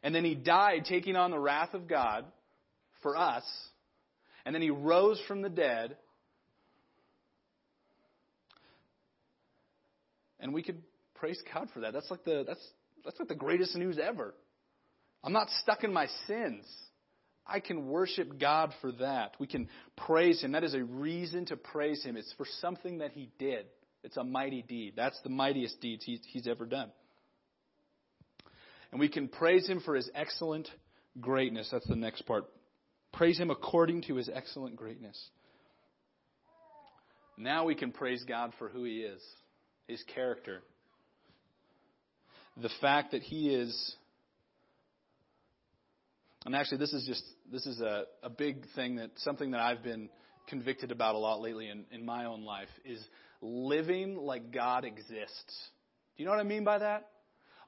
And 0.03 0.13
then 0.13 0.23
he 0.23 0.35
died 0.35 0.85
taking 0.85 1.15
on 1.15 1.31
the 1.31 1.39
wrath 1.39 1.73
of 1.73 1.87
God 1.87 2.25
for 3.01 3.17
us. 3.17 3.43
And 4.45 4.55
then 4.55 4.61
he 4.61 4.69
rose 4.69 5.21
from 5.27 5.41
the 5.41 5.49
dead. 5.49 5.97
And 10.39 10.53
we 10.53 10.63
could 10.63 10.81
praise 11.15 11.41
God 11.53 11.69
for 11.73 11.81
that. 11.81 11.93
That's 11.93 12.09
like 12.09 12.23
the 12.23 12.43
that's 12.47 12.65
that's 13.03 13.19
like 13.19 13.27
the 13.27 13.35
greatest 13.35 13.75
news 13.75 13.97
ever. 14.01 14.33
I'm 15.23 15.33
not 15.33 15.49
stuck 15.61 15.83
in 15.83 15.91
my 15.91 16.07
sins. 16.27 16.65
I 17.45 17.59
can 17.59 17.87
worship 17.87 18.39
God 18.39 18.73
for 18.79 18.91
that. 18.93 19.35
We 19.39 19.47
can 19.47 19.67
praise 19.97 20.41
Him. 20.41 20.51
That 20.53 20.63
is 20.63 20.75
a 20.75 20.83
reason 20.83 21.45
to 21.47 21.57
praise 21.57 22.03
Him. 22.03 22.15
It's 22.15 22.33
for 22.37 22.45
something 22.61 22.99
that 22.99 23.11
He 23.11 23.29
did. 23.39 23.65
It's 24.03 24.17
a 24.17 24.23
mighty 24.23 24.61
deed. 24.61 24.93
That's 24.95 25.19
the 25.23 25.29
mightiest 25.29 25.81
deeds 25.81 26.05
He's 26.05 26.47
ever 26.47 26.65
done. 26.65 26.91
And 28.91 28.99
we 28.99 29.09
can 29.09 29.27
praise 29.27 29.67
him 29.67 29.81
for 29.81 29.95
his 29.95 30.09
excellent 30.15 30.67
greatness. 31.19 31.69
That's 31.71 31.87
the 31.87 31.95
next 31.95 32.23
part. 32.23 32.45
Praise 33.13 33.39
him 33.39 33.51
according 33.51 34.03
to 34.03 34.15
his 34.15 34.29
excellent 34.33 34.75
greatness. 34.75 35.19
Now 37.37 37.65
we 37.65 37.75
can 37.75 37.91
praise 37.91 38.23
God 38.27 38.53
for 38.57 38.67
who 38.67 38.83
he 38.83 39.01
is, 39.01 39.21
his 39.87 40.03
character. 40.13 40.61
The 42.61 42.69
fact 42.81 43.11
that 43.11 43.21
he 43.21 43.49
is 43.53 43.95
and 46.45 46.55
actually 46.55 46.77
this 46.77 46.93
is 46.93 47.05
just 47.05 47.23
this 47.51 47.65
is 47.65 47.81
a, 47.81 48.03
a 48.23 48.29
big 48.29 48.65
thing 48.75 48.95
that 48.95 49.11
something 49.17 49.51
that 49.51 49.61
I've 49.61 49.83
been 49.83 50.09
convicted 50.47 50.91
about 50.91 51.15
a 51.15 51.17
lot 51.17 51.41
lately 51.41 51.69
in, 51.69 51.85
in 51.91 52.05
my 52.05 52.25
own 52.25 52.43
life 52.43 52.69
is 52.83 52.99
living 53.41 54.17
like 54.17 54.51
God 54.51 54.83
exists. 54.83 55.69
Do 56.17 56.23
you 56.23 56.25
know 56.25 56.31
what 56.31 56.39
I 56.39 56.43
mean 56.43 56.63
by 56.63 56.79
that? 56.79 57.07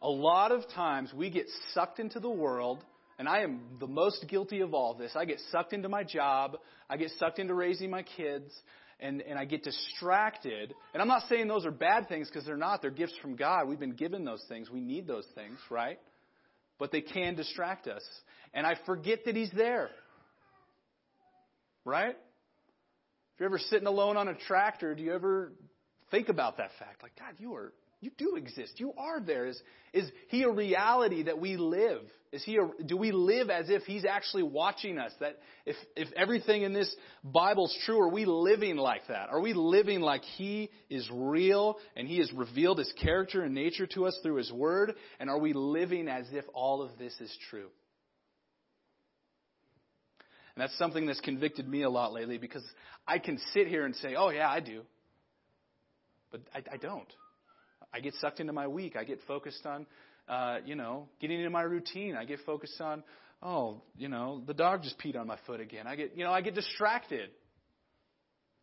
A 0.01 0.09
lot 0.09 0.51
of 0.51 0.67
times 0.73 1.13
we 1.13 1.29
get 1.29 1.45
sucked 1.73 1.99
into 1.99 2.19
the 2.19 2.29
world, 2.29 2.83
and 3.19 3.27
I 3.27 3.41
am 3.41 3.61
the 3.79 3.87
most 3.87 4.25
guilty 4.27 4.61
of 4.61 4.73
all 4.73 4.93
this. 4.95 5.11
I 5.15 5.25
get 5.25 5.39
sucked 5.51 5.73
into 5.73 5.89
my 5.89 6.03
job, 6.03 6.57
I 6.89 6.97
get 6.97 7.11
sucked 7.19 7.39
into 7.39 7.53
raising 7.53 7.89
my 7.89 8.03
kids, 8.03 8.51
and, 8.99 9.21
and 9.21 9.37
I 9.37 9.45
get 9.45 9.63
distracted. 9.63 10.73
And 10.93 11.01
I'm 11.01 11.07
not 11.07 11.23
saying 11.29 11.47
those 11.47 11.65
are 11.65 11.71
bad 11.71 12.07
things 12.07 12.27
because 12.27 12.45
they're 12.45 12.57
not. 12.57 12.81
They're 12.81 12.91
gifts 12.91 13.15
from 13.21 13.35
God. 13.35 13.67
We've 13.67 13.79
been 13.79 13.95
given 13.95 14.25
those 14.25 14.43
things. 14.47 14.69
We 14.69 14.81
need 14.81 15.07
those 15.07 15.25
things, 15.35 15.57
right? 15.69 15.99
but 16.81 16.91
they 16.91 17.01
can 17.01 17.35
distract 17.35 17.85
us. 17.85 18.01
And 18.55 18.65
I 18.65 18.73
forget 18.87 19.25
that 19.25 19.35
He's 19.35 19.51
there. 19.55 19.91
Right? 21.85 22.15
If 22.15 23.39
you're 23.39 23.49
ever 23.49 23.59
sitting 23.59 23.87
alone 23.87 24.17
on 24.17 24.27
a 24.27 24.33
tractor, 24.33 24.95
do 24.95 25.03
you 25.03 25.13
ever 25.13 25.53
think 26.09 26.27
about 26.27 26.57
that 26.57 26.71
fact? 26.79 27.03
Like, 27.03 27.11
God, 27.19 27.35
you 27.37 27.53
are 27.53 27.71
you 28.01 28.09
do 28.17 28.35
exist. 28.35 28.73
You 28.79 28.93
are 28.97 29.19
there. 29.21 29.45
Is, 29.45 29.61
is 29.93 30.09
he 30.29 30.41
a 30.41 30.49
reality 30.49 31.23
that 31.23 31.39
we 31.39 31.55
live? 31.55 32.01
Is 32.31 32.43
he 32.43 32.57
a, 32.57 32.83
do 32.83 32.97
we 32.97 33.11
live 33.11 33.51
as 33.51 33.69
if 33.69 33.83
he's 33.83 34.05
actually 34.05 34.41
watching 34.41 34.97
us? 34.97 35.11
That 35.19 35.37
if, 35.67 35.75
if 35.95 36.11
everything 36.13 36.63
in 36.63 36.73
this 36.73 36.93
Bible's 37.23 37.77
true, 37.85 37.99
are 38.01 38.09
we 38.09 38.25
living 38.25 38.75
like 38.75 39.07
that? 39.09 39.29
Are 39.29 39.39
we 39.39 39.53
living 39.53 40.01
like 40.01 40.23
he 40.23 40.71
is 40.89 41.07
real 41.13 41.77
and 41.95 42.07
he 42.07 42.17
has 42.17 42.33
revealed 42.33 42.79
his 42.79 42.91
character 43.03 43.43
and 43.43 43.53
nature 43.53 43.85
to 43.87 44.07
us 44.07 44.17
through 44.23 44.37
his 44.37 44.51
word? 44.51 44.95
And 45.19 45.29
are 45.29 45.39
we 45.39 45.53
living 45.53 46.07
as 46.07 46.25
if 46.31 46.45
all 46.55 46.81
of 46.81 46.97
this 46.97 47.13
is 47.21 47.31
true? 47.51 47.67
And 50.55 50.63
that's 50.63 50.77
something 50.79 51.05
that's 51.05 51.21
convicted 51.21 51.67
me 51.67 51.83
a 51.83 51.89
lot 51.89 52.13
lately 52.13 52.39
because 52.39 52.63
I 53.07 53.19
can 53.19 53.37
sit 53.53 53.67
here 53.67 53.85
and 53.85 53.95
say, 53.97 54.15
oh 54.17 54.29
yeah, 54.29 54.49
I 54.49 54.59
do. 54.59 54.81
But 56.31 56.41
I, 56.51 56.63
I 56.73 56.77
don't. 56.77 57.07
I 57.93 57.99
get 57.99 58.13
sucked 58.15 58.39
into 58.39 58.53
my 58.53 58.67
week. 58.67 58.95
I 58.95 59.03
get 59.03 59.19
focused 59.27 59.65
on, 59.65 59.85
uh, 60.27 60.57
you 60.65 60.75
know, 60.75 61.09
getting 61.19 61.39
into 61.39 61.49
my 61.49 61.61
routine. 61.61 62.15
I 62.15 62.25
get 62.25 62.39
focused 62.45 62.79
on, 62.79 63.03
oh, 63.43 63.81
you 63.97 64.07
know, 64.07 64.41
the 64.45 64.53
dog 64.53 64.83
just 64.83 64.97
peed 64.99 65.19
on 65.19 65.27
my 65.27 65.37
foot 65.45 65.59
again. 65.59 65.87
I 65.87 65.95
get, 65.95 66.17
you 66.17 66.23
know, 66.23 66.31
I 66.31 66.41
get 66.41 66.55
distracted. 66.55 67.29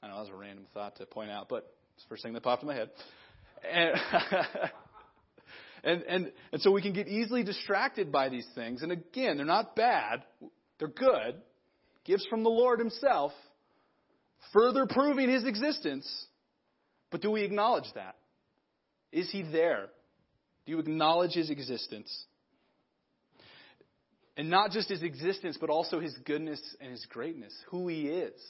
I 0.02 0.08
know 0.08 0.14
that 0.14 0.20
was 0.20 0.30
a 0.30 0.36
random 0.36 0.66
thought 0.72 0.96
to 0.96 1.06
point 1.06 1.30
out, 1.30 1.48
but 1.48 1.70
it's 1.94 2.04
the 2.04 2.08
first 2.08 2.22
thing 2.22 2.32
that 2.34 2.42
popped 2.42 2.62
in 2.62 2.68
my 2.68 2.74
head. 2.74 2.90
And, 3.70 3.94
and, 5.84 6.02
and, 6.02 6.32
and 6.52 6.62
so 6.62 6.70
we 6.70 6.80
can 6.80 6.92
get 6.92 7.08
easily 7.08 7.42
distracted 7.42 8.12
by 8.12 8.28
these 8.28 8.46
things. 8.54 8.82
And 8.82 8.92
again, 8.92 9.36
they're 9.36 9.46
not 9.46 9.76
bad. 9.76 10.22
They're 10.78 10.88
good. 10.88 11.42
Gifts 12.04 12.26
from 12.30 12.44
the 12.44 12.50
Lord 12.50 12.78
Himself, 12.78 13.32
further 14.52 14.86
proving 14.88 15.28
His 15.28 15.44
existence. 15.44 16.26
But 17.10 17.20
do 17.20 17.30
we 17.30 17.42
acknowledge 17.42 17.90
that? 17.94 18.14
Is 19.12 19.30
he 19.30 19.42
there? 19.42 19.86
Do 20.66 20.72
you 20.72 20.78
acknowledge 20.78 21.32
his 21.32 21.50
existence? 21.50 22.24
And 24.36 24.50
not 24.50 24.70
just 24.70 24.88
his 24.88 25.02
existence, 25.02 25.56
but 25.60 25.70
also 25.70 25.98
his 25.98 26.16
goodness 26.24 26.60
and 26.80 26.90
his 26.90 27.04
greatness, 27.06 27.52
who 27.70 27.88
he 27.88 28.08
is. 28.08 28.40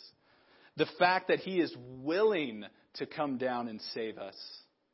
The 0.77 0.87
fact 0.99 1.29
that 1.29 1.38
he 1.40 1.61
is 1.61 1.75
willing 2.03 2.64
to 2.94 3.07
come 3.07 3.38
down 3.38 3.68
and 3.68 3.81
save 3.94 4.18
us, 4.18 4.37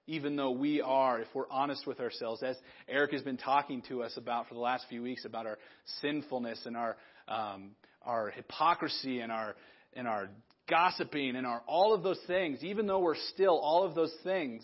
even 0.06 0.36
though 0.36 0.52
we 0.52 0.80
are, 0.80 1.20
if 1.20 1.28
we're 1.34 1.50
honest 1.50 1.86
with 1.86 1.98
ourselves, 1.98 2.42
as 2.42 2.56
Eric 2.88 3.12
has 3.12 3.22
been 3.22 3.36
talking 3.36 3.82
to 3.88 4.02
us 4.02 4.16
about 4.16 4.48
for 4.48 4.54
the 4.54 4.60
last 4.60 4.84
few 4.88 5.02
weeks 5.02 5.24
about 5.24 5.46
our 5.46 5.58
sinfulness 6.00 6.60
and 6.64 6.76
our 6.76 6.96
um, 7.26 7.70
our 8.02 8.30
hypocrisy 8.30 9.20
and 9.20 9.32
our 9.32 9.56
and 9.94 10.06
our 10.06 10.28
gossiping 10.68 11.36
and 11.36 11.46
our 11.46 11.62
all 11.66 11.94
of 11.94 12.02
those 12.02 12.20
things, 12.26 12.62
even 12.62 12.86
though 12.86 13.00
we're 13.00 13.16
still 13.32 13.58
all 13.58 13.84
of 13.84 13.94
those 13.94 14.14
things, 14.22 14.62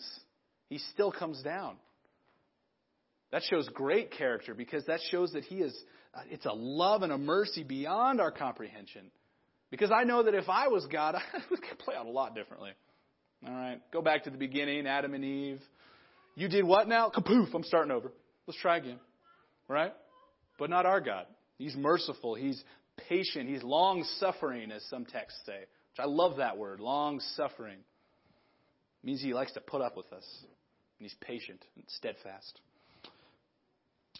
he 0.71 0.77
still 0.93 1.11
comes 1.11 1.43
down. 1.43 1.75
That 3.33 3.43
shows 3.43 3.67
great 3.73 4.11
character 4.11 4.53
because 4.53 4.85
that 4.85 5.01
shows 5.09 5.33
that 5.33 5.43
he 5.43 5.55
is, 5.55 5.77
uh, 6.15 6.21
it's 6.29 6.45
a 6.45 6.53
love 6.53 7.01
and 7.01 7.11
a 7.11 7.17
mercy 7.17 7.63
beyond 7.63 8.21
our 8.21 8.31
comprehension. 8.31 9.11
Because 9.69 9.91
I 9.91 10.05
know 10.05 10.23
that 10.23 10.33
if 10.33 10.47
I 10.47 10.69
was 10.69 10.87
God, 10.89 11.15
I 11.33 11.39
would 11.49 11.59
play 11.79 11.93
out 11.93 12.05
a 12.05 12.09
lot 12.09 12.35
differently. 12.35 12.71
All 13.45 13.53
right, 13.53 13.81
go 13.91 14.01
back 14.01 14.23
to 14.23 14.29
the 14.29 14.37
beginning, 14.37 14.87
Adam 14.87 15.13
and 15.13 15.25
Eve. 15.25 15.61
You 16.35 16.47
did 16.47 16.63
what 16.63 16.87
now? 16.87 17.11
Kapoof, 17.13 17.53
I'm 17.53 17.63
starting 17.63 17.91
over. 17.91 18.13
Let's 18.47 18.59
try 18.61 18.77
again. 18.77 18.99
Right? 19.67 19.93
But 20.57 20.69
not 20.69 20.85
our 20.85 21.01
God. 21.01 21.25
He's 21.57 21.75
merciful. 21.75 22.35
He's 22.35 22.63
patient. 23.09 23.49
He's 23.49 23.61
long 23.61 24.05
suffering, 24.19 24.71
as 24.71 24.85
some 24.89 25.03
texts 25.03 25.41
say. 25.45 25.59
Which 25.59 25.99
I 25.99 26.05
love 26.05 26.37
that 26.37 26.57
word, 26.57 26.79
long 26.79 27.19
suffering. 27.35 27.79
Means 29.03 29.21
he 29.21 29.33
likes 29.33 29.51
to 29.53 29.59
put 29.59 29.81
up 29.81 29.97
with 29.97 30.13
us 30.13 30.23
and 31.01 31.09
he's 31.09 31.17
patient 31.19 31.65
and 31.75 31.83
steadfast. 31.87 32.59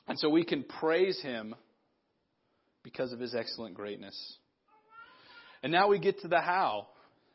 And 0.07 0.17
so 0.17 0.31
we 0.31 0.43
can 0.43 0.63
praise 0.63 1.21
him 1.21 1.53
because 2.81 3.13
of 3.13 3.19
his 3.19 3.35
excellent 3.35 3.75
greatness. 3.75 4.37
And 5.61 5.71
now 5.71 5.89
we 5.89 5.99
get 5.99 6.21
to 6.21 6.27
the 6.27 6.41
how. 6.41 6.87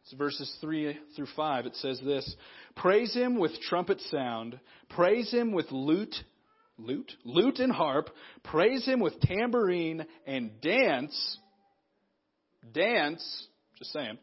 It's 0.03 0.13
verses 0.15 0.53
3 0.61 0.99
through 1.15 1.29
5. 1.37 1.67
It 1.67 1.77
says 1.77 2.01
this 2.05 2.35
Praise 2.75 3.15
him 3.15 3.39
with 3.39 3.53
trumpet 3.61 4.01
sound, 4.11 4.59
praise 4.89 5.31
him 5.31 5.53
with 5.53 5.71
lute, 5.71 6.17
lute, 6.77 7.13
lute 7.25 7.61
and 7.61 7.71
harp, 7.71 8.11
praise 8.43 8.85
him 8.85 8.99
with 8.99 9.21
tambourine 9.21 10.05
and 10.27 10.61
dance. 10.61 11.39
Dance, 12.73 13.47
just 13.79 13.93
saying. 13.93 14.19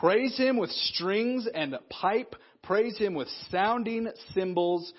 Praise 0.00 0.36
him 0.36 0.56
with 0.56 0.70
strings 0.70 1.48
and 1.52 1.76
pipe, 1.90 2.34
Praise 2.68 2.98
him 2.98 3.14
with 3.14 3.28
sounding 3.50 4.10
cymbals. 4.34 4.92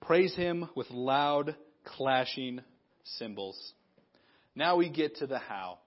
Praise 0.00 0.34
him 0.34 0.68
with 0.74 0.90
loud 0.90 1.54
clashing 1.84 2.60
cymbals. 3.04 3.56
Now 4.56 4.76
we 4.76 4.90
get 4.90 5.16
to 5.18 5.28
the 5.28 5.38
how. 5.38 5.78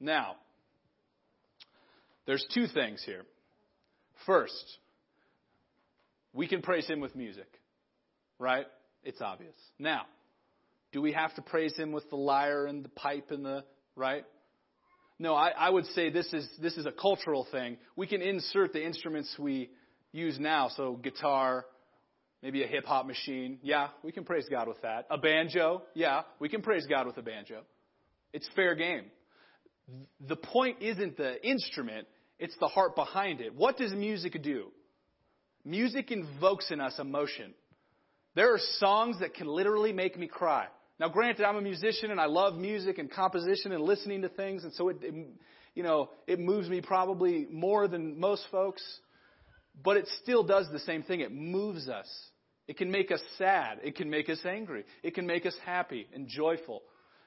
Now, 0.00 0.34
there's 2.26 2.44
two 2.52 2.66
things 2.66 3.00
here. 3.06 3.22
First, 4.26 4.78
we 6.32 6.48
can 6.48 6.62
praise 6.62 6.86
him 6.86 7.00
with 7.00 7.14
music, 7.14 7.48
right? 8.40 8.66
It's 9.04 9.20
obvious. 9.20 9.54
Now, 9.78 10.02
do 10.90 11.00
we 11.00 11.12
have 11.12 11.32
to 11.36 11.42
praise 11.42 11.76
him 11.76 11.92
with 11.92 12.10
the 12.10 12.16
lyre 12.16 12.66
and 12.66 12.84
the 12.84 12.88
pipe 12.88 13.30
and 13.30 13.44
the, 13.44 13.64
right? 13.94 14.24
No, 15.18 15.34
I, 15.34 15.48
I 15.48 15.70
would 15.70 15.86
say 15.86 16.10
this 16.10 16.30
is, 16.32 16.46
this 16.60 16.76
is 16.76 16.86
a 16.86 16.92
cultural 16.92 17.46
thing. 17.50 17.78
We 17.96 18.06
can 18.06 18.20
insert 18.20 18.72
the 18.72 18.84
instruments 18.84 19.34
we 19.38 19.70
use 20.12 20.38
now. 20.38 20.68
So 20.76 20.96
guitar, 20.96 21.64
maybe 22.42 22.62
a 22.62 22.66
hip 22.66 22.84
hop 22.84 23.06
machine. 23.06 23.58
Yeah, 23.62 23.88
we 24.02 24.12
can 24.12 24.24
praise 24.24 24.46
God 24.50 24.68
with 24.68 24.80
that. 24.82 25.06
A 25.10 25.16
banjo. 25.16 25.82
Yeah, 25.94 26.22
we 26.38 26.48
can 26.48 26.60
praise 26.60 26.86
God 26.86 27.06
with 27.06 27.16
a 27.16 27.22
banjo. 27.22 27.62
It's 28.32 28.48
fair 28.54 28.74
game. 28.74 29.04
The 30.28 30.36
point 30.36 30.78
isn't 30.82 31.16
the 31.16 31.42
instrument, 31.46 32.06
it's 32.38 32.56
the 32.60 32.68
heart 32.68 32.94
behind 32.96 33.40
it. 33.40 33.54
What 33.54 33.78
does 33.78 33.92
music 33.92 34.42
do? 34.42 34.66
Music 35.64 36.10
invokes 36.10 36.70
in 36.70 36.80
us 36.80 36.98
emotion. 36.98 37.54
There 38.34 38.52
are 38.52 38.60
songs 38.78 39.20
that 39.20 39.34
can 39.34 39.46
literally 39.46 39.92
make 39.92 40.18
me 40.18 40.26
cry. 40.26 40.66
Now, 40.98 41.08
granted, 41.08 41.44
I'm 41.44 41.56
a 41.56 41.62
musician 41.62 42.10
and 42.10 42.20
I 42.20 42.26
love 42.26 42.54
music 42.54 42.98
and 42.98 43.10
composition 43.10 43.72
and 43.72 43.82
listening 43.82 44.22
to 44.22 44.28
things, 44.28 44.64
and 44.64 44.72
so 44.72 44.88
it, 44.88 44.98
it 45.02 45.14
you 45.74 45.82
know, 45.82 46.08
it 46.26 46.40
moves 46.40 46.68
me 46.68 46.80
probably 46.80 47.46
more 47.50 47.86
than 47.86 48.18
most 48.18 48.44
folks. 48.50 48.82
But 49.84 49.98
it 49.98 50.08
still 50.22 50.42
does 50.42 50.66
the 50.72 50.78
same 50.80 51.02
thing. 51.02 51.20
It 51.20 51.30
moves 51.30 51.88
us. 51.88 52.08
It 52.66 52.78
can 52.78 52.90
make 52.90 53.12
us 53.12 53.20
sad. 53.36 53.78
It 53.84 53.94
can 53.94 54.08
make 54.08 54.30
us 54.30 54.38
angry. 54.44 54.84
It 55.02 55.14
can 55.14 55.26
make 55.26 55.44
us 55.44 55.54
happy 55.64 56.08
and 56.14 56.26
joyful. 56.26 56.82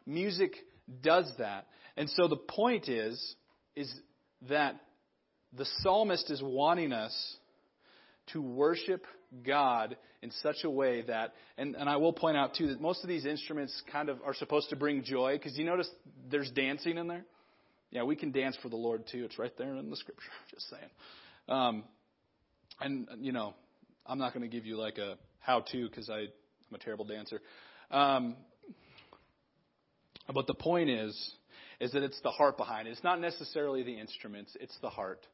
Music 0.06 0.54
does 1.02 1.32
that. 1.38 1.68
And 1.96 2.10
so 2.10 2.28
the 2.28 2.38
point 2.38 2.90
is, 2.90 3.36
is 3.76 3.94
that 4.50 4.76
the 5.54 5.66
psalmist 5.82 6.32
is 6.32 6.42
wanting 6.44 6.92
us 6.92 7.14
to 8.34 8.42
worship 8.42 9.06
God 9.46 9.98
in 10.22 10.32
such 10.44 10.58
a 10.64 10.70
way 10.70 11.02
that, 11.04 11.34
and, 11.58 11.76
and 11.76 11.90
I 11.90 11.98
will 11.98 12.14
point 12.14 12.38
out 12.38 12.56
too 12.56 12.68
that 12.68 12.82
most 12.82 13.04
of 13.04 13.08
these 13.08 13.26
instruments 13.26 13.82
kind 13.92 14.10
of 14.10 14.20
are 14.26 14.34
supposed 14.34 14.70
to 14.70 14.76
bring 14.76 15.04
joy 15.04 15.38
because 15.38 15.58
you 15.58 15.66
notice 15.66 15.90
there's 16.30 16.52
dancing 16.52 16.98
in 16.98 17.08
there. 17.08 17.26
Yeah, 17.92 18.04
we 18.04 18.16
can 18.16 18.32
dance 18.32 18.58
for 18.62 18.70
the 18.70 18.76
Lord 18.76 19.04
too. 19.12 19.26
It's 19.26 19.40
right 19.40 19.56
there 19.58 19.76
in 19.76 19.90
the 19.90 19.96
scripture. 19.96 20.30
Just 20.52 20.70
saying. 20.70 20.90
Um, 21.48 21.84
and 22.80 23.08
you 23.20 23.32
know, 23.32 23.54
I'm 24.06 24.20
not 24.20 24.34
going 24.34 24.50
to 24.50 24.56
give 24.56 24.66
you 24.66 24.78
like 24.78 24.98
a 24.98 25.16
how-to 25.40 25.88
because 25.88 26.10
I'm 26.10 26.28
a 26.74 26.78
terrible 26.78 27.06
dancer. 27.06 27.42
Um, 27.92 28.36
but 30.32 30.46
the 30.46 30.54
point 30.54 30.90
is, 30.90 31.34
is 31.80 31.92
that 31.94 32.04
it's 32.04 32.20
the 32.22 32.30
heart 32.30 32.58
behind 32.58 32.88
it. 32.88 32.92
It's 32.92 33.04
not 33.04 33.20
necessarily 33.20 33.84
the 33.84 33.98
instruments; 33.98 34.56
it's 34.60 34.78
the 34.82 34.90
heart. 34.90 35.26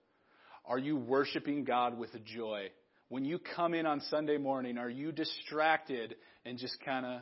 Are 0.66 0.80
you 0.80 0.96
worshiping 0.96 1.64
God 1.64 1.98
with 1.98 2.12
joy? 2.24 2.70
When 3.10 3.26
you 3.26 3.40
come 3.40 3.74
in 3.74 3.86
on 3.86 4.02
Sunday 4.10 4.38
morning, 4.38 4.78
are 4.78 4.90
you 4.90 5.12
distracted 5.12 6.16
and 6.46 6.58
just 6.58 6.78
kind 6.84 7.06
of. 7.06 7.22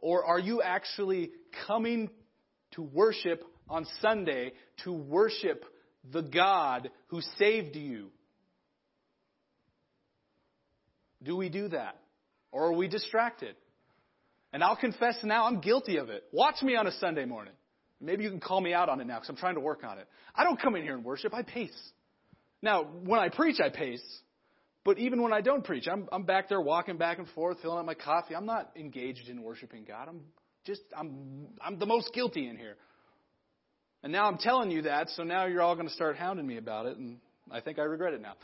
Or 0.00 0.24
are 0.24 0.38
you 0.38 0.60
actually 0.60 1.30
coming 1.66 2.10
to 2.72 2.82
worship 2.82 3.42
on 3.68 3.86
Sunday, 4.00 4.52
to 4.84 4.92
worship 4.92 5.64
the 6.12 6.22
God 6.22 6.90
who 7.08 7.20
saved 7.38 7.76
you. 7.76 8.10
Do 11.22 11.36
we 11.36 11.48
do 11.48 11.68
that? 11.68 11.96
Or 12.52 12.66
are 12.66 12.72
we 12.72 12.88
distracted? 12.88 13.56
And 14.52 14.62
I'll 14.62 14.76
confess 14.76 15.16
now, 15.24 15.46
I'm 15.46 15.60
guilty 15.60 15.96
of 15.96 16.10
it. 16.10 16.24
Watch 16.32 16.62
me 16.62 16.76
on 16.76 16.86
a 16.86 16.92
Sunday 16.92 17.24
morning. 17.24 17.54
Maybe 18.00 18.24
you 18.24 18.30
can 18.30 18.40
call 18.40 18.60
me 18.60 18.74
out 18.74 18.88
on 18.88 19.00
it 19.00 19.06
now 19.06 19.16
because 19.16 19.28
I'm 19.28 19.36
trying 19.36 19.54
to 19.54 19.60
work 19.60 19.84
on 19.84 19.98
it. 19.98 20.06
I 20.34 20.44
don't 20.44 20.60
come 20.60 20.76
in 20.76 20.82
here 20.82 20.94
and 20.94 21.04
worship, 21.04 21.34
I 21.34 21.42
pace. 21.42 21.70
Now, 22.60 22.84
when 22.84 23.20
I 23.20 23.28
preach, 23.28 23.60
I 23.60 23.68
pace. 23.68 24.02
But 24.84 24.98
even 24.98 25.22
when 25.22 25.32
I 25.32 25.40
don't 25.40 25.64
preach, 25.64 25.86
I'm, 25.90 26.08
I'm 26.12 26.24
back 26.24 26.48
there 26.48 26.60
walking 26.60 26.98
back 26.98 27.18
and 27.18 27.26
forth, 27.28 27.58
filling 27.62 27.78
up 27.78 27.86
my 27.86 27.94
coffee. 27.94 28.34
I'm 28.36 28.46
not 28.46 28.70
engaged 28.76 29.28
in 29.28 29.42
worshiping 29.42 29.84
God. 29.86 30.08
I'm 30.08 30.20
just, 30.66 30.82
I'm, 30.96 31.46
I'm 31.60 31.78
the 31.78 31.86
most 31.86 32.12
guilty 32.12 32.46
in 32.48 32.56
here. 32.56 32.76
And 34.02 34.12
now 34.12 34.26
I'm 34.26 34.36
telling 34.36 34.70
you 34.70 34.82
that, 34.82 35.08
so 35.10 35.22
now 35.22 35.46
you're 35.46 35.62
all 35.62 35.74
going 35.74 35.88
to 35.88 35.94
start 35.94 36.16
hounding 36.16 36.46
me 36.46 36.58
about 36.58 36.84
it, 36.84 36.98
and 36.98 37.16
I 37.50 37.60
think 37.60 37.78
I 37.78 37.82
regret 37.82 38.12
it 38.12 38.20
now. 38.20 38.34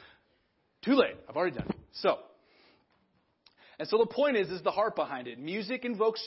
Too 0.82 0.94
late. 0.94 1.16
I've 1.28 1.36
already 1.36 1.56
done 1.56 1.66
it. 1.68 1.76
So, 2.00 2.16
and 3.78 3.86
so 3.86 3.98
the 3.98 4.06
point 4.06 4.38
is, 4.38 4.48
is 4.48 4.62
the 4.62 4.70
heart 4.70 4.96
behind 4.96 5.28
it. 5.28 5.38
Music 5.38 5.84
invokes 5.84 6.22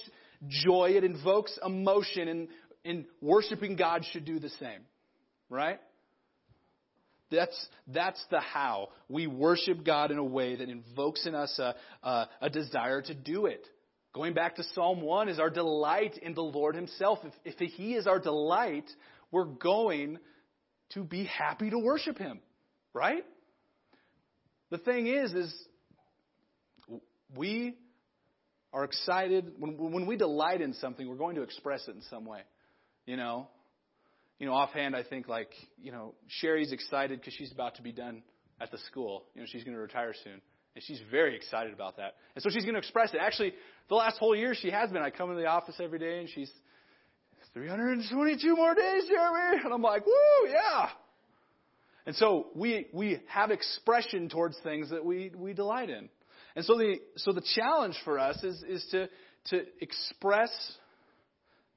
joy, 0.48 0.92
it 0.96 1.04
invokes 1.04 1.58
emotion, 1.66 2.28
and, 2.28 2.48
and 2.86 3.06
worshiping 3.22 3.76
God 3.76 4.06
should 4.12 4.26
do 4.26 4.40
the 4.40 4.50
same. 4.50 4.82
Right? 5.50 5.80
That's, 7.32 7.68
that's 7.88 8.24
the 8.30 8.40
how. 8.40 8.90
We 9.10 9.28
worship 9.28 9.84
God 9.84 10.12
in 10.12 10.18
a 10.18 10.24
way 10.24 10.56
that 10.56 10.70
invokes 10.70 11.26
in 11.26 11.34
us 11.34 11.58
a, 11.60 11.76
a, 12.04 12.30
a, 12.42 12.50
desire 12.50 13.02
to 13.02 13.14
do 13.14 13.48
it. 13.48 13.66
Going 14.14 14.34
back 14.34 14.58
to 14.58 14.64
Psalm 14.76 15.02
1 15.02 15.30
is 15.30 15.40
our 15.40 15.50
delight 15.50 16.18
in 16.22 16.36
the 16.36 16.44
Lord 16.44 16.76
Himself. 16.76 17.20
If, 17.44 17.60
if 17.60 17.72
He 17.72 17.96
is 17.96 18.06
our 18.06 18.20
delight, 18.20 18.86
we're 19.32 19.46
going 19.46 20.20
to 20.94 21.04
be 21.04 21.26
happy 21.26 21.72
to 21.72 21.80
worship 21.80 22.20
Him. 22.20 22.40
Right? 22.94 23.26
The 24.70 24.78
thing 24.78 25.08
is, 25.08 25.34
is 25.34 25.54
we 27.36 27.76
are 28.72 28.84
excited 28.84 29.54
when, 29.58 29.92
when 29.92 30.06
we 30.06 30.18
delight 30.18 30.62
in 30.62 30.74
something, 30.76 31.08
we're 31.08 31.16
going 31.16 31.36
to 31.36 31.44
express 31.44 31.88
it 31.88 31.96
in 31.96 32.02
some 32.10 32.26
way. 32.26 32.42
You 33.06 33.18
know, 33.18 33.48
you 34.40 34.48
know, 34.48 34.54
offhand, 34.54 34.96
I 34.96 35.04
think 35.04 35.28
like, 35.28 35.50
you 35.82 35.92
know, 35.92 36.16
Sherry's 36.28 36.72
excited 36.72 37.20
because 37.20 37.34
she's 37.34 37.52
about 37.52 37.76
to 37.76 37.82
be 37.82 37.92
done 37.92 38.24
at 38.60 38.72
the 38.72 38.78
school. 38.90 39.26
You 39.36 39.42
know, 39.42 39.48
she's 39.50 39.64
going 39.64 39.76
to 39.76 39.82
retire 39.82 40.14
soon. 40.24 40.42
And 40.76 40.84
she's 40.84 41.02
very 41.12 41.36
excited 41.36 41.74
about 41.74 41.98
that. 41.98 42.16
And 42.36 42.42
so 42.42 42.50
she's 42.50 42.64
going 42.64 42.74
to 42.74 42.80
express 42.80 43.14
it. 43.14 43.20
Actually, 43.22 43.54
the 43.90 43.96
last 43.96 44.18
whole 44.18 44.36
year 44.36 44.56
she 44.56 44.72
has 44.72 44.90
been. 44.90 45.02
I 45.02 45.12
come 45.12 45.30
into 45.30 45.42
the 45.42 45.48
office 45.48 45.76
every 45.80 46.00
day 46.00 46.20
and 46.20 46.30
she's 46.30 46.52
322 47.54 48.56
more 48.56 48.74
days, 48.74 49.04
Jeremy. 49.08 49.62
And 49.64 49.74
I'm 49.74 49.82
like, 49.82 50.06
woo, 50.06 50.50
yeah. 50.50 50.90
And 52.06 52.16
so 52.16 52.48
we, 52.56 52.88
we 52.92 53.20
have 53.28 53.52
expression 53.52 54.30
towards 54.30 54.58
things 54.64 54.90
that 54.90 55.06
we, 55.06 55.32
we 55.36 55.54
delight 55.54 55.90
in. 55.90 56.10
And 56.56 56.66
so 56.66 56.78
the, 56.78 56.96
so 57.18 57.32
the 57.32 57.44
challenge 57.56 57.96
for 58.04 58.20
us 58.20 58.44
is, 58.44 58.64
is 58.68 58.86
to, 58.92 59.10
to 59.50 59.64
express 59.80 60.50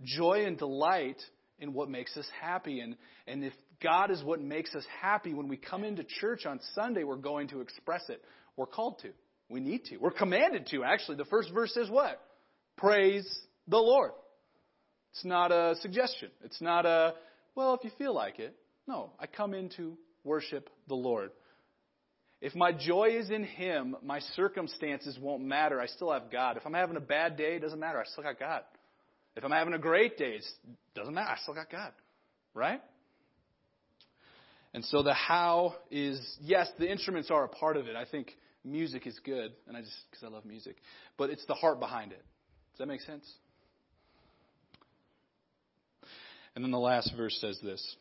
joy 0.03 0.45
and 0.47 0.59
delight 0.59 1.21
in 1.59 1.73
what 1.73 1.89
makes 1.89 2.17
us 2.17 2.27
happy. 2.41 2.81
And, 2.81 2.97
and 3.27 3.45
if 3.45 3.53
God 3.83 4.11
is 4.11 4.23
what 4.23 4.41
makes 4.41 4.75
us 4.75 4.85
happy, 5.01 5.35
when 5.35 5.49
we 5.49 5.57
come 5.57 5.85
into 5.85 6.05
church 6.05 6.47
on 6.47 6.61
Sunday, 6.75 7.05
we're 7.05 7.17
going 7.17 7.49
to 7.49 7.61
express 7.61 8.03
it. 8.09 8.23
We're 8.57 8.67
called 8.67 8.99
to. 9.01 9.11
We 9.49 9.61
need 9.61 9.85
to. 9.87 9.97
We're 9.99 10.11
commanded 10.11 10.67
to, 10.73 10.85
actually. 10.85 11.17
The 11.17 11.25
first 11.27 11.53
verse 11.53 11.73
says 11.73 11.89
what? 11.89 12.21
Praise 12.77 13.27
the 13.69 13.79
Lord. 13.79 14.13
It's 15.13 15.25
not 15.25 15.53
a 15.53 15.77
suggestion. 15.81 16.31
It's 16.45 16.61
not 16.61 16.85
a, 16.85 17.15
well, 17.55 17.75
if 17.75 17.85
you 17.85 17.91
feel 17.97 18.15
like 18.15 18.39
it. 18.39 18.55
No, 18.89 19.11
I 19.19 19.27
come 19.27 19.55
in 19.55 19.71
to 19.77 19.97
worship 20.25 20.69
the 20.89 20.95
Lord. 20.95 21.31
If 22.41 22.55
my 22.55 22.73
joy 22.73 23.17
is 23.19 23.31
in 23.31 23.45
Him, 23.45 23.97
my 24.03 24.21
circumstances 24.35 25.19
won't 25.21 25.43
matter. 25.43 25.81
I 25.81 25.87
still 25.87 26.13
have 26.13 26.31
God. 26.31 26.57
If 26.57 26.67
I'm 26.67 26.75
having 26.75 26.97
a 26.97 27.01
bad 27.01 27.37
day, 27.37 27.57
it 27.57 27.61
doesn't 27.61 27.81
matter. 27.81 27.99
I 27.99 28.05
still 28.05 28.25
got 28.25 28.39
God. 28.39 28.63
If 29.37 29.45
I'm 29.45 29.51
having 29.51 29.75
a 29.75 29.79
great 29.79 30.17
day, 30.17 30.37
it 30.37 30.45
doesn't 30.95 31.13
matter. 31.13 31.31
I 31.31 31.37
still 31.43 31.55
got 31.55 31.71
God. 31.71 31.93
Right? 32.55 32.81
And 34.73 34.85
so 34.85 35.03
the 35.03 35.15
how 35.15 35.75
is, 35.91 36.21
yes, 36.41 36.71
the 36.79 36.91
instruments 36.91 37.31
are 37.31 37.45
a 37.45 37.49
part 37.49 37.77
of 37.77 37.87
it. 37.87 37.97
I 37.97 38.05
think 38.05 38.33
music 38.65 39.07
is 39.07 39.19
good, 39.25 39.53
and 39.67 39.77
I 39.77 39.81
just, 39.81 39.95
because 40.11 40.25
I 40.25 40.29
love 40.29 40.45
music. 40.45 40.77
But 41.17 41.31
it's 41.31 41.45
the 41.47 41.55
heart 41.55 41.81
behind 41.81 42.13
it. 42.13 42.23
Does 42.73 42.79
that 42.79 42.87
make 42.87 43.01
sense? 43.03 43.31
And 46.55 46.65
then 46.65 46.73
the 46.73 46.79
last 46.79 47.13
verse 47.17 47.37
says 47.41 47.59
this 47.63 47.97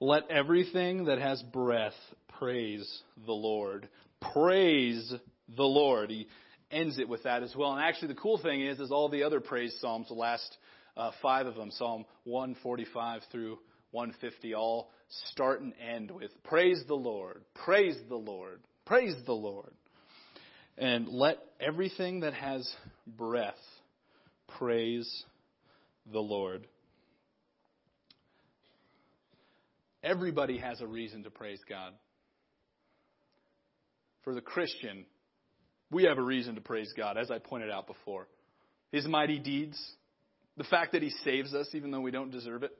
Let 0.00 0.30
everything 0.30 1.04
that 1.04 1.18
has 1.18 1.42
breath 1.42 1.94
praise 2.38 3.02
the 3.26 3.32
Lord. 3.32 3.88
Praise 4.32 5.12
the 5.54 5.64
Lord. 5.64 6.10
He 6.10 6.26
ends 6.74 6.98
it 6.98 7.08
with 7.08 7.22
that 7.22 7.42
as 7.42 7.54
well. 7.56 7.72
And 7.72 7.82
actually, 7.82 8.08
the 8.08 8.20
cool 8.20 8.38
thing 8.38 8.60
is, 8.60 8.80
is 8.80 8.90
all 8.90 9.08
the 9.08 9.22
other 9.22 9.40
praise 9.40 9.74
psalms, 9.80 10.08
the 10.08 10.14
last 10.14 10.56
uh, 10.96 11.12
five 11.22 11.46
of 11.46 11.54
them, 11.54 11.70
Psalm 11.70 12.04
145 12.24 13.22
through 13.30 13.58
150, 13.92 14.54
all 14.54 14.90
start 15.30 15.60
and 15.60 15.72
end 15.80 16.10
with 16.10 16.30
praise 16.42 16.82
the 16.86 16.94
Lord, 16.94 17.42
praise 17.64 17.96
the 18.08 18.16
Lord, 18.16 18.60
praise 18.84 19.14
the 19.26 19.32
Lord. 19.32 19.72
And 20.76 21.08
let 21.08 21.38
everything 21.60 22.20
that 22.20 22.34
has 22.34 22.68
breath 23.06 23.54
praise 24.58 25.08
the 26.12 26.20
Lord. 26.20 26.66
Everybody 30.02 30.58
has 30.58 30.80
a 30.80 30.86
reason 30.86 31.22
to 31.22 31.30
praise 31.30 31.60
God. 31.68 31.92
For 34.24 34.34
the 34.34 34.40
Christian, 34.40 35.06
we 35.94 36.04
have 36.04 36.18
a 36.18 36.22
reason 36.22 36.56
to 36.56 36.60
praise 36.60 36.92
God, 36.96 37.16
as 37.16 37.30
I 37.30 37.38
pointed 37.38 37.70
out 37.70 37.86
before. 37.86 38.26
His 38.90 39.06
mighty 39.06 39.38
deeds, 39.38 39.80
the 40.56 40.64
fact 40.64 40.92
that 40.92 41.02
He 41.02 41.10
saves 41.24 41.54
us 41.54 41.68
even 41.72 41.92
though 41.92 42.00
we 42.00 42.10
don't 42.10 42.30
deserve 42.30 42.64
it. 42.64 42.72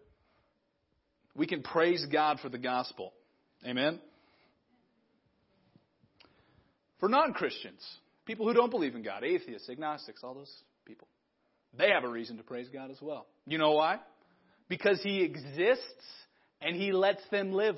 We 1.36 1.46
can 1.46 1.62
praise 1.62 2.04
God 2.12 2.40
for 2.40 2.48
the 2.48 2.58
gospel. 2.58 3.12
Amen? 3.66 4.00
For 7.00 7.08
non 7.08 7.32
Christians, 7.32 7.82
people 8.26 8.46
who 8.46 8.54
don't 8.54 8.70
believe 8.70 8.94
in 8.94 9.02
God, 9.02 9.24
atheists, 9.24 9.68
agnostics, 9.68 10.22
all 10.24 10.34
those 10.34 10.52
people, 10.84 11.06
they 11.76 11.90
have 11.90 12.04
a 12.04 12.08
reason 12.08 12.36
to 12.36 12.42
praise 12.42 12.68
God 12.72 12.90
as 12.90 12.98
well. 13.00 13.26
You 13.46 13.58
know 13.58 13.72
why? 13.72 14.00
Because 14.68 15.00
He 15.02 15.22
exists 15.22 15.84
and 16.60 16.76
He 16.76 16.92
lets 16.92 17.22
them 17.30 17.52
live. 17.52 17.76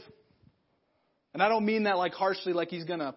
And 1.35 1.43
I 1.43 1.49
don't 1.49 1.67
mean 1.67 1.83
that 1.85 1.99
like 1.99 2.15
harshly, 2.15 2.55
like 2.55 2.69
He's 2.69 2.85
going 2.85 3.01
to, 3.01 3.15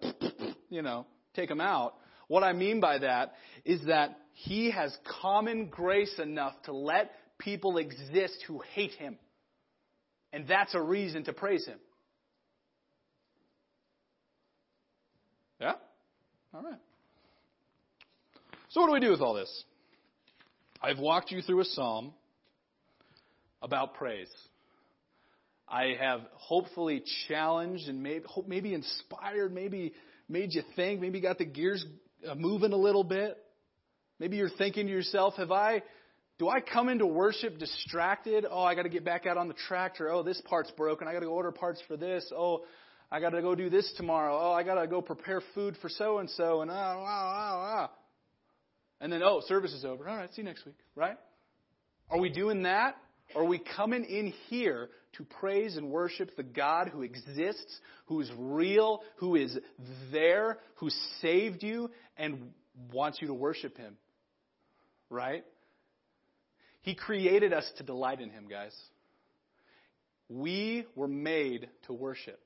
you 0.68 0.82
know, 0.82 1.06
take 1.34 1.48
them 1.48 1.60
out. 1.60 1.94
What 2.30 2.44
I 2.44 2.52
mean 2.52 2.78
by 2.78 2.98
that 2.98 3.32
is 3.64 3.86
that 3.86 4.16
he 4.34 4.70
has 4.70 4.96
common 5.20 5.66
grace 5.66 6.16
enough 6.20 6.54
to 6.66 6.72
let 6.72 7.10
people 7.38 7.76
exist 7.76 8.44
who 8.46 8.62
hate 8.72 8.92
him. 8.92 9.18
And 10.32 10.46
that's 10.46 10.72
a 10.76 10.80
reason 10.80 11.24
to 11.24 11.32
praise 11.32 11.66
him. 11.66 11.80
Yeah? 15.60 15.72
All 16.54 16.62
right. 16.62 16.78
So, 18.68 18.80
what 18.80 18.86
do 18.86 18.92
we 18.92 19.00
do 19.00 19.10
with 19.10 19.20
all 19.20 19.34
this? 19.34 19.64
I've 20.80 21.00
walked 21.00 21.32
you 21.32 21.42
through 21.42 21.62
a 21.62 21.64
psalm 21.64 22.12
about 23.60 23.94
praise. 23.94 24.30
I 25.68 25.96
have 25.98 26.20
hopefully 26.34 27.02
challenged 27.26 27.88
and 27.88 28.04
maybe, 28.04 28.24
maybe 28.46 28.72
inspired, 28.72 29.52
maybe 29.52 29.94
made 30.28 30.54
you 30.54 30.62
think, 30.76 31.00
maybe 31.00 31.20
got 31.20 31.38
the 31.38 31.44
gears 31.44 31.84
moving 32.36 32.72
a 32.72 32.76
little 32.76 33.04
bit. 33.04 33.38
Maybe 34.18 34.36
you're 34.36 34.50
thinking 34.50 34.86
to 34.86 34.92
yourself, 34.92 35.34
have 35.36 35.50
I, 35.50 35.82
do 36.38 36.48
I 36.48 36.60
come 36.60 36.88
into 36.88 37.06
worship 37.06 37.58
distracted? 37.58 38.44
Oh, 38.48 38.62
I 38.62 38.74
got 38.74 38.82
to 38.82 38.88
get 38.88 39.04
back 39.04 39.26
out 39.26 39.36
on 39.36 39.48
the 39.48 39.54
tractor. 39.68 40.10
Oh, 40.10 40.22
this 40.22 40.40
part's 40.44 40.70
broken. 40.72 41.08
I 41.08 41.12
got 41.12 41.20
to 41.20 41.26
go 41.26 41.32
order 41.32 41.52
parts 41.52 41.80
for 41.88 41.96
this. 41.96 42.30
Oh, 42.36 42.64
I 43.10 43.20
got 43.20 43.30
to 43.30 43.42
go 43.42 43.54
do 43.54 43.70
this 43.70 43.92
tomorrow. 43.96 44.38
Oh, 44.38 44.52
I 44.52 44.62
got 44.62 44.80
to 44.80 44.86
go 44.86 45.00
prepare 45.00 45.42
food 45.54 45.76
for 45.80 45.88
so 45.88 46.18
and 46.18 46.30
so. 46.30 46.60
And 46.60 46.70
ah, 46.70 46.96
ah, 46.98 47.84
ah, 47.84 47.90
And 49.00 49.12
then, 49.12 49.22
oh, 49.22 49.42
service 49.46 49.72
is 49.72 49.84
over. 49.84 50.08
All 50.08 50.16
right, 50.16 50.30
see 50.34 50.42
you 50.42 50.48
next 50.48 50.64
week, 50.64 50.78
right? 50.94 51.16
Are 52.10 52.18
we 52.18 52.28
doing 52.28 52.64
that? 52.64 52.96
Are 53.34 53.44
we 53.44 53.60
coming 53.76 54.04
in 54.04 54.32
here 54.48 54.90
to 55.14 55.24
praise 55.24 55.76
and 55.76 55.90
worship 55.90 56.36
the 56.36 56.42
God 56.42 56.88
who 56.88 57.02
exists, 57.02 57.80
who 58.06 58.20
is 58.20 58.30
real, 58.36 59.00
who 59.16 59.36
is 59.36 59.58
there, 60.12 60.58
who 60.76 60.90
saved 61.20 61.62
you, 61.62 61.90
and 62.16 62.52
wants 62.92 63.18
you 63.20 63.28
to 63.28 63.34
worship 63.34 63.76
Him? 63.76 63.96
Right? 65.08 65.44
He 66.82 66.94
created 66.94 67.52
us 67.52 67.68
to 67.78 67.82
delight 67.82 68.20
in 68.20 68.30
Him, 68.30 68.46
guys. 68.48 68.74
We 70.28 70.86
were 70.94 71.08
made 71.08 71.68
to 71.86 71.92
worship. 71.92 72.40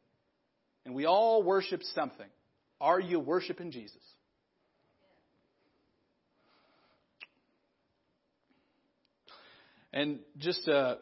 And 0.86 0.94
we 0.94 1.06
all 1.06 1.42
worship 1.42 1.82
something. 1.94 2.26
Are 2.80 3.00
you 3.00 3.20
worshiping 3.20 3.70
Jesus? 3.70 4.02
And 9.92 10.18
just 10.38 10.66
uh, 10.68 10.96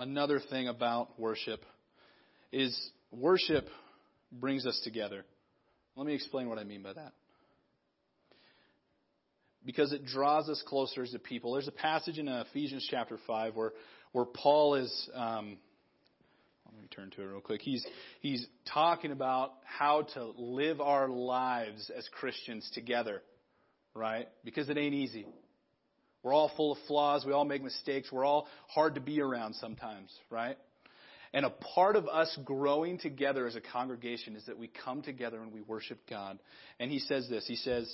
another 0.00 0.40
thing 0.40 0.66
about 0.66 1.20
worship 1.20 1.60
is 2.52 2.76
worship 3.12 3.68
brings 4.32 4.66
us 4.66 4.80
together. 4.82 5.24
Let 5.94 6.06
me 6.06 6.14
explain 6.14 6.48
what 6.48 6.58
I 6.58 6.64
mean 6.64 6.82
by 6.82 6.94
that. 6.94 7.12
Because 9.64 9.92
it 9.92 10.06
draws 10.06 10.48
us 10.48 10.62
closer 10.66 11.02
as 11.02 11.12
a 11.12 11.18
people. 11.18 11.52
There's 11.52 11.68
a 11.68 11.72
passage 11.72 12.18
in 12.18 12.28
Ephesians 12.28 12.86
chapter 12.90 13.18
5 13.26 13.54
where, 13.54 13.72
where 14.12 14.24
Paul 14.24 14.76
is. 14.76 15.10
Um, 15.14 15.58
let 16.72 16.80
me 16.80 16.88
turn 16.88 17.10
to 17.10 17.22
it 17.22 17.26
real 17.26 17.40
quick. 17.40 17.60
He's, 17.60 17.84
he's 18.20 18.46
talking 18.72 19.10
about 19.10 19.52
how 19.64 20.02
to 20.14 20.32
live 20.38 20.80
our 20.80 21.08
lives 21.08 21.90
as 21.94 22.08
Christians 22.12 22.70
together, 22.72 23.22
right? 23.92 24.28
Because 24.44 24.70
it 24.70 24.78
ain't 24.78 24.94
easy. 24.94 25.26
We're 26.22 26.34
all 26.34 26.50
full 26.56 26.72
of 26.72 26.78
flaws. 26.86 27.24
We 27.24 27.32
all 27.32 27.44
make 27.44 27.62
mistakes. 27.62 28.10
We're 28.12 28.24
all 28.24 28.46
hard 28.68 28.96
to 28.96 29.00
be 29.00 29.20
around 29.20 29.54
sometimes, 29.54 30.10
right? 30.28 30.56
And 31.32 31.46
a 31.46 31.50
part 31.50 31.96
of 31.96 32.08
us 32.08 32.36
growing 32.44 32.98
together 32.98 33.46
as 33.46 33.54
a 33.54 33.60
congregation 33.60 34.36
is 34.36 34.44
that 34.46 34.58
we 34.58 34.68
come 34.84 35.02
together 35.02 35.40
and 35.40 35.52
we 35.52 35.60
worship 35.60 35.98
God. 36.08 36.38
And 36.78 36.90
he 36.90 36.98
says 36.98 37.28
this. 37.28 37.46
He 37.46 37.56
says, 37.56 37.88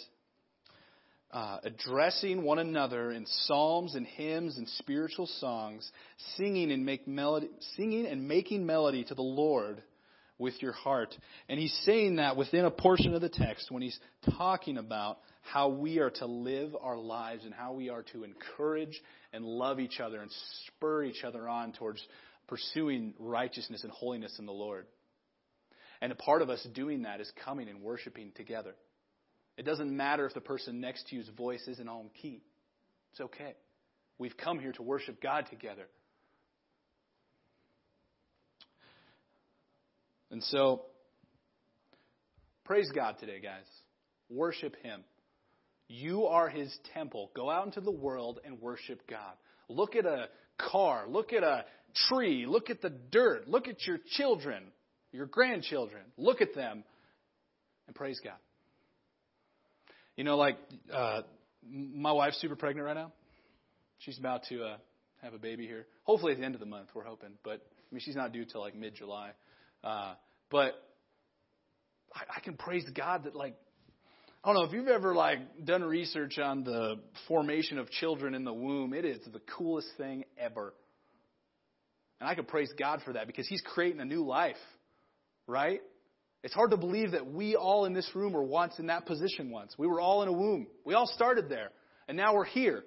uh, 1.32 1.58
addressing 1.64 2.42
one 2.42 2.58
another 2.58 3.10
in 3.10 3.26
psalms 3.26 3.94
and 3.94 4.06
hymns 4.06 4.56
and 4.56 4.68
spiritual 4.70 5.26
songs, 5.26 5.90
singing 6.36 6.72
and 6.72 6.86
make 6.86 7.06
melody, 7.06 7.50
singing 7.76 8.06
and 8.06 8.26
making 8.26 8.64
melody 8.64 9.04
to 9.04 9.14
the 9.14 9.22
Lord 9.22 9.82
with 10.38 10.60
your 10.60 10.72
heart. 10.72 11.16
And 11.48 11.58
he's 11.58 11.76
saying 11.84 12.16
that 12.16 12.36
within 12.36 12.64
a 12.64 12.70
portion 12.70 13.14
of 13.14 13.20
the 13.20 13.28
text 13.28 13.70
when 13.70 13.82
he's 13.82 13.98
talking 14.36 14.78
about 14.78 15.18
how 15.42 15.68
we 15.68 15.98
are 15.98 16.10
to 16.10 16.26
live 16.26 16.74
our 16.80 16.98
lives 16.98 17.44
and 17.44 17.54
how 17.54 17.72
we 17.72 17.88
are 17.88 18.02
to 18.12 18.24
encourage 18.24 19.00
and 19.32 19.44
love 19.44 19.80
each 19.80 20.00
other 20.00 20.20
and 20.20 20.30
spur 20.66 21.04
each 21.04 21.24
other 21.24 21.48
on 21.48 21.72
towards 21.72 22.02
pursuing 22.48 23.14
righteousness 23.18 23.82
and 23.82 23.92
holiness 23.92 24.36
in 24.38 24.46
the 24.46 24.52
Lord. 24.52 24.86
And 26.00 26.12
a 26.12 26.16
part 26.16 26.42
of 26.42 26.50
us 26.50 26.66
doing 26.74 27.02
that 27.02 27.20
is 27.20 27.30
coming 27.44 27.68
and 27.68 27.80
worshiping 27.80 28.32
together. 28.36 28.74
It 29.56 29.64
doesn't 29.64 29.94
matter 29.94 30.26
if 30.26 30.34
the 30.34 30.40
person 30.40 30.80
next 30.80 31.08
to 31.08 31.16
you's 31.16 31.28
voice 31.30 31.66
isn't 31.66 31.88
on 31.88 32.10
key. 32.20 32.42
It's 33.12 33.20
okay. 33.22 33.54
We've 34.18 34.36
come 34.36 34.58
here 34.58 34.72
to 34.72 34.82
worship 34.82 35.22
God 35.22 35.46
together. 35.50 35.86
And 40.30 40.42
so, 40.44 40.82
praise 42.64 42.90
God 42.94 43.16
today, 43.20 43.40
guys. 43.40 43.64
Worship 44.28 44.74
Him. 44.82 45.04
You 45.88 46.26
are 46.26 46.48
His 46.48 46.76
temple. 46.94 47.30
Go 47.34 47.50
out 47.50 47.66
into 47.66 47.80
the 47.80 47.92
world 47.92 48.40
and 48.44 48.60
worship 48.60 49.02
God. 49.08 49.34
Look 49.68 49.94
at 49.94 50.04
a 50.04 50.28
car. 50.58 51.06
Look 51.08 51.32
at 51.32 51.42
a 51.42 51.64
tree. 52.08 52.46
Look 52.46 52.70
at 52.70 52.82
the 52.82 52.90
dirt. 52.90 53.48
Look 53.48 53.68
at 53.68 53.86
your 53.86 53.98
children, 54.16 54.64
your 55.12 55.26
grandchildren. 55.26 56.02
Look 56.16 56.40
at 56.40 56.54
them 56.54 56.84
and 57.86 57.94
praise 57.94 58.20
God. 58.22 58.38
You 60.16 60.24
know, 60.24 60.36
like 60.36 60.56
uh, 60.92 61.22
my 61.68 62.12
wife's 62.12 62.40
super 62.40 62.56
pregnant 62.56 62.86
right 62.86 62.96
now. 62.96 63.12
She's 63.98 64.18
about 64.18 64.42
to 64.48 64.62
uh, 64.62 64.76
have 65.22 65.34
a 65.34 65.38
baby 65.38 65.66
here. 65.66 65.86
Hopefully 66.04 66.32
at 66.32 66.38
the 66.38 66.44
end 66.44 66.54
of 66.54 66.60
the 66.60 66.66
month, 66.66 66.88
we're 66.94 67.04
hoping. 67.04 67.32
But 67.44 67.62
I 67.62 67.94
mean, 67.94 68.00
she's 68.00 68.16
not 68.16 68.32
due 68.32 68.44
till 68.44 68.60
like 68.60 68.74
mid 68.74 68.94
July. 68.94 69.30
Uh, 69.86 70.14
but 70.50 70.74
I, 72.12 72.38
I 72.38 72.40
can 72.40 72.54
praise 72.54 72.84
God 72.92 73.22
that 73.24 73.36
like 73.36 73.54
I 74.42 74.48
don't 74.48 74.56
know 74.56 74.64
if 74.64 74.72
you've 74.72 74.88
ever 74.88 75.14
like 75.14 75.64
done 75.64 75.84
research 75.84 76.38
on 76.38 76.64
the 76.64 76.96
formation 77.28 77.78
of 77.78 77.88
children 77.90 78.34
in 78.34 78.44
the 78.44 78.52
womb. 78.52 78.92
It 78.92 79.04
is 79.04 79.20
the 79.32 79.40
coolest 79.56 79.88
thing 79.96 80.24
ever. 80.36 80.74
And 82.20 82.28
I 82.28 82.34
can 82.34 82.46
praise 82.46 82.70
God 82.76 83.00
for 83.04 83.12
that 83.12 83.28
because 83.28 83.46
He's 83.46 83.62
creating 83.64 84.00
a 84.00 84.04
new 84.04 84.26
life, 84.26 84.56
right? 85.46 85.80
It's 86.42 86.54
hard 86.54 86.72
to 86.72 86.76
believe 86.76 87.12
that 87.12 87.32
we 87.32 87.54
all 87.54 87.84
in 87.84 87.92
this 87.92 88.10
room 88.12 88.32
were 88.32 88.42
once 88.42 88.80
in 88.80 88.86
that 88.86 89.06
position 89.06 89.50
once. 89.50 89.74
We 89.78 89.86
were 89.86 90.00
all 90.00 90.22
in 90.22 90.28
a 90.28 90.32
womb. 90.32 90.66
We 90.84 90.94
all 90.94 91.06
started 91.06 91.48
there. 91.48 91.70
And 92.08 92.16
now 92.16 92.34
we're 92.34 92.44
here. 92.44 92.82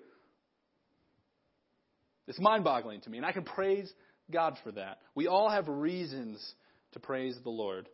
It's 2.28 2.40
mind 2.40 2.66
boggling 2.66 3.02
to 3.02 3.10
me. 3.10 3.18
And 3.18 3.26
I 3.26 3.32
can 3.32 3.44
praise 3.44 3.92
God 4.32 4.58
for 4.64 4.72
that. 4.74 5.00
We 5.16 5.28
all 5.28 5.50
have 5.50 5.68
reasons 5.68 6.54
to 6.94 7.00
praise 7.00 7.38
the 7.44 7.50
Lord. 7.50 7.88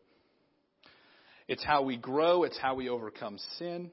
It's 1.48 1.64
how 1.64 1.84
we 1.84 1.98
grow, 1.98 2.44
it's 2.44 2.58
how 2.58 2.76
we 2.76 2.90
overcome 2.90 3.38
sin. 3.58 3.92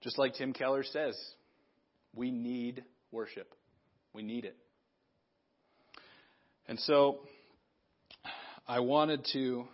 Just 0.00 0.18
like 0.18 0.34
Tim 0.34 0.52
Keller 0.52 0.84
says, 0.84 1.16
we 2.14 2.30
need 2.30 2.84
worship. 3.12 3.52
We 4.12 4.22
need 4.22 4.44
it. 4.44 4.56
And 6.68 6.78
so, 6.80 7.20
I 8.68 8.80
wanted 8.80 9.24
to 9.32 9.64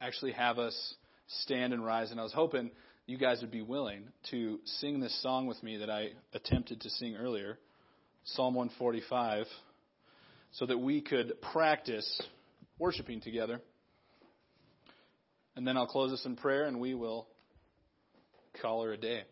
actually 0.00 0.32
have 0.32 0.58
us 0.58 0.94
stand 1.42 1.72
and 1.72 1.84
rise, 1.84 2.12
and 2.12 2.20
I 2.20 2.22
was 2.22 2.32
hoping 2.32 2.70
you 3.06 3.18
guys 3.18 3.40
would 3.40 3.50
be 3.50 3.62
willing 3.62 4.04
to 4.30 4.60
sing 4.64 5.00
this 5.00 5.20
song 5.20 5.48
with 5.48 5.60
me 5.64 5.78
that 5.78 5.90
I 5.90 6.10
attempted 6.32 6.80
to 6.82 6.90
sing 6.90 7.16
earlier, 7.16 7.58
Psalm 8.22 8.54
145, 8.54 9.46
so 10.52 10.66
that 10.66 10.78
we 10.78 11.00
could 11.00 11.40
practice 11.52 12.22
worshiping 12.80 13.20
together. 13.20 13.60
And 15.54 15.66
then 15.66 15.76
I'll 15.76 15.86
close 15.86 16.12
us 16.12 16.24
in 16.24 16.34
prayer 16.34 16.64
and 16.64 16.80
we 16.80 16.94
will 16.94 17.28
call 18.62 18.82
her 18.82 18.92
a 18.92 18.96
day. 18.96 19.22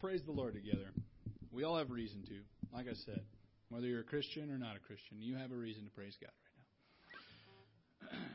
Praise 0.00 0.22
the 0.24 0.32
Lord 0.32 0.54
together. 0.54 0.90
We 1.52 1.64
all 1.64 1.76
have 1.76 1.90
reason 1.90 2.22
to. 2.24 2.34
Like 2.74 2.86
I 2.88 2.94
said, 3.06 3.22
whether 3.68 3.86
you're 3.86 4.00
a 4.00 4.04
Christian 4.04 4.50
or 4.50 4.58
not 4.58 4.76
a 4.76 4.80
Christian, 4.80 5.20
you 5.20 5.36
have 5.36 5.52
a 5.52 5.56
reason 5.56 5.84
to 5.84 5.90
praise 5.90 6.16
God 6.20 6.30
right 6.42 8.12
now. 8.12 8.26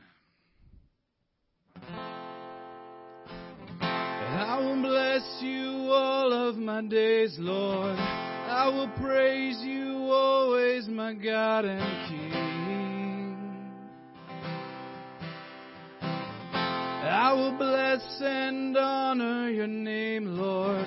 I 4.24 4.58
will 4.58 4.82
bless 4.82 5.38
you 5.40 5.90
all 5.92 6.32
of 6.48 6.56
my 6.56 6.82
days, 6.82 7.36
Lord. 7.38 7.96
I 7.96 8.68
will 8.68 8.90
praise 9.00 9.58
you 9.62 10.10
always, 10.10 10.88
my 10.88 11.14
God 11.14 11.64
and 11.64 12.08
King. 12.08 12.42
I 16.02 17.32
will 17.34 17.56
bless 17.56 18.02
and 18.20 18.76
honor 18.76 19.48
your 19.50 19.66
name, 19.66 20.26
Lord. 20.26 20.86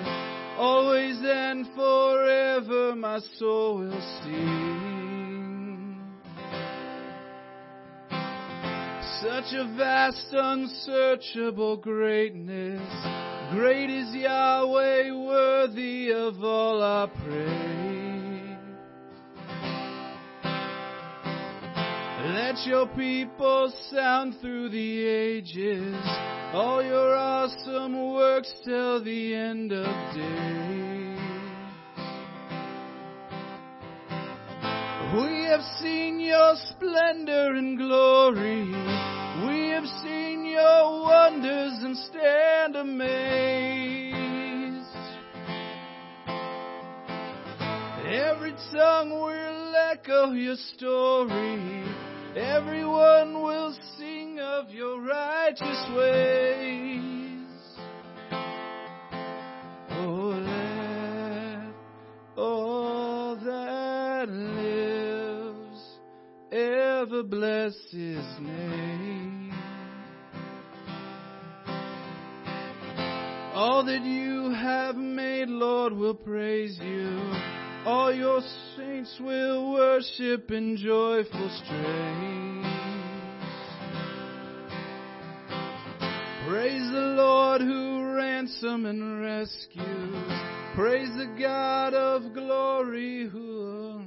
Always 0.58 1.18
and 1.22 1.66
forever 1.74 2.96
my 2.96 3.20
soul 3.38 3.78
will 3.78 4.20
sing. 4.22 4.86
Such 9.20 9.54
a 9.54 9.74
vast, 9.76 10.28
unsearchable 10.32 11.76
greatness. 11.76 12.80
Great 13.52 13.90
is 13.90 14.14
Yahweh, 14.14 15.12
worthy 15.12 16.10
of 16.12 16.42
all 16.42 16.82
our 16.82 17.08
praise. 17.08 17.76
Let 22.34 22.66
your 22.66 22.86
people 22.96 23.72
sound 23.90 24.36
through 24.40 24.70
the 24.70 25.06
ages 25.06 25.96
all 26.52 26.82
your 26.82 27.14
awesome 27.46 28.12
works 28.12 28.52
till 28.64 29.04
the 29.04 29.34
end 29.34 29.70
of 29.70 29.86
days. 30.16 31.20
We 35.14 35.44
have 35.44 35.62
seen 35.80 36.18
your 36.18 36.54
splendor 36.70 37.54
and 37.54 37.78
glory. 37.78 38.64
We 39.46 39.68
have 39.68 39.86
seen 40.02 40.44
your 40.44 41.02
wonders 41.04 41.84
and 41.84 41.96
stand 41.96 42.74
amazed. 42.74 44.16
Every 48.08 48.54
tongue 48.72 49.10
will 49.10 49.76
echo 49.92 50.32
your 50.32 50.56
story. 50.74 51.84
Everyone 52.36 53.34
will 53.40 53.72
sing 53.96 54.40
of 54.40 54.68
your 54.70 55.00
righteous 55.00 55.86
ways. 55.94 57.15
all 62.36 63.36
that 63.36 64.28
lives 64.28 65.82
ever 66.52 67.22
bless 67.22 67.74
his 67.90 68.24
name. 68.40 69.52
All 73.54 73.84
that 73.84 74.02
you 74.02 74.50
have 74.50 74.96
made, 74.96 75.48
Lord, 75.48 75.94
will 75.94 76.14
praise 76.14 76.78
you. 76.82 77.18
All 77.86 78.12
your 78.12 78.42
saints 78.76 79.16
will 79.18 79.72
worship 79.72 80.50
in 80.50 80.76
joyful 80.76 81.60
strains. 81.64 82.66
Praise 86.46 86.90
the 86.92 87.14
Lord 87.16 87.62
who 87.62 88.12
ransoms 88.14 88.86
and 88.86 89.20
rescues 89.22 90.65
Praise 90.76 91.08
the 91.16 91.34
God 91.40 91.94
of 91.94 92.34
glory 92.34 93.26
who 93.32 94.02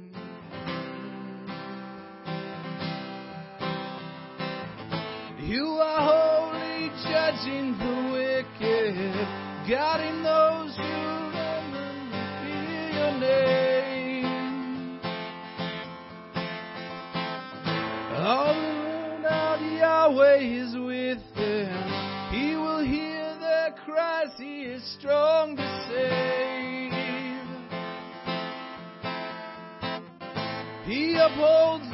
You 5.40 5.64
are 5.82 6.52
holy, 6.52 6.90
judging 7.10 7.76
the 7.76 8.12
wicked, 8.12 8.94
guiding 9.68 10.22
those 10.22 10.76
who 10.76 10.82
remember 11.34 11.90
fear 12.44 12.90
your 12.92 13.18
name. 13.18 13.59
He 31.40 31.89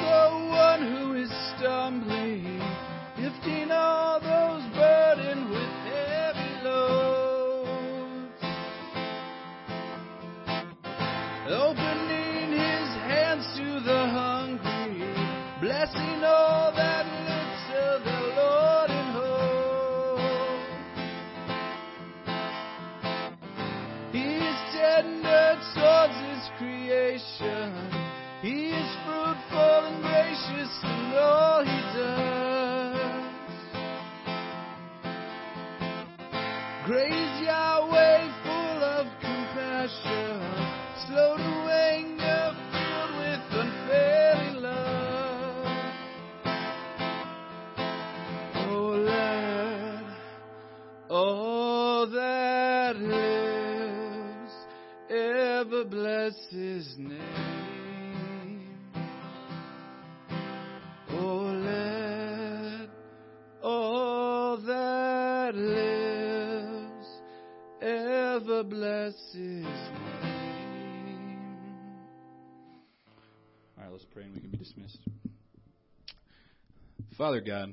Father 77.17 77.41
God, 77.41 77.73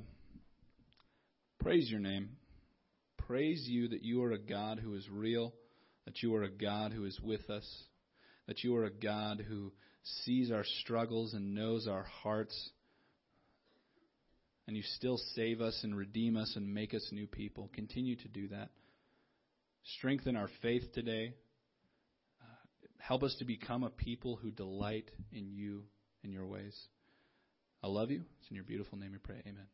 praise 1.59 1.91
your 1.91 1.99
name. 1.99 2.29
Praise 3.17 3.65
you 3.67 3.89
that 3.89 4.01
you 4.01 4.23
are 4.23 4.31
a 4.31 4.37
God 4.37 4.79
who 4.79 4.93
is 4.95 5.09
real, 5.09 5.53
that 6.05 6.23
you 6.23 6.33
are 6.35 6.43
a 6.43 6.49
God 6.49 6.93
who 6.93 7.03
is 7.03 7.19
with 7.19 7.49
us, 7.49 7.65
that 8.47 8.63
you 8.63 8.73
are 8.77 8.85
a 8.85 8.89
God 8.89 9.43
who 9.45 9.73
sees 10.23 10.49
our 10.49 10.63
struggles 10.81 11.33
and 11.33 11.53
knows 11.53 11.89
our 11.89 12.03
hearts. 12.03 12.69
And 14.65 14.77
you 14.77 14.83
still 14.95 15.17
save 15.35 15.59
us 15.59 15.77
and 15.83 15.97
redeem 15.97 16.37
us 16.37 16.53
and 16.55 16.73
make 16.73 16.93
us 16.93 17.05
new 17.11 17.27
people. 17.27 17.69
Continue 17.73 18.15
to 18.15 18.27
do 18.29 18.47
that. 18.47 18.69
Strengthen 19.97 20.37
our 20.37 20.49
faith 20.61 20.83
today. 20.93 21.33
Uh, 22.41 22.87
help 22.97 23.23
us 23.23 23.35
to 23.39 23.45
become 23.45 23.83
a 23.83 23.89
people 23.89 24.37
who 24.37 24.51
delight 24.51 25.11
in 25.33 25.49
you 25.49 25.83
and 26.23 26.31
your 26.31 26.45
ways. 26.45 26.87
I 27.83 27.87
love 27.87 28.11
you. 28.11 28.23
It's 28.39 28.49
in 28.49 28.55
your 28.55 28.63
beautiful 28.63 28.97
name 28.97 29.11
we 29.11 29.17
pray. 29.17 29.41
Amen. 29.45 29.67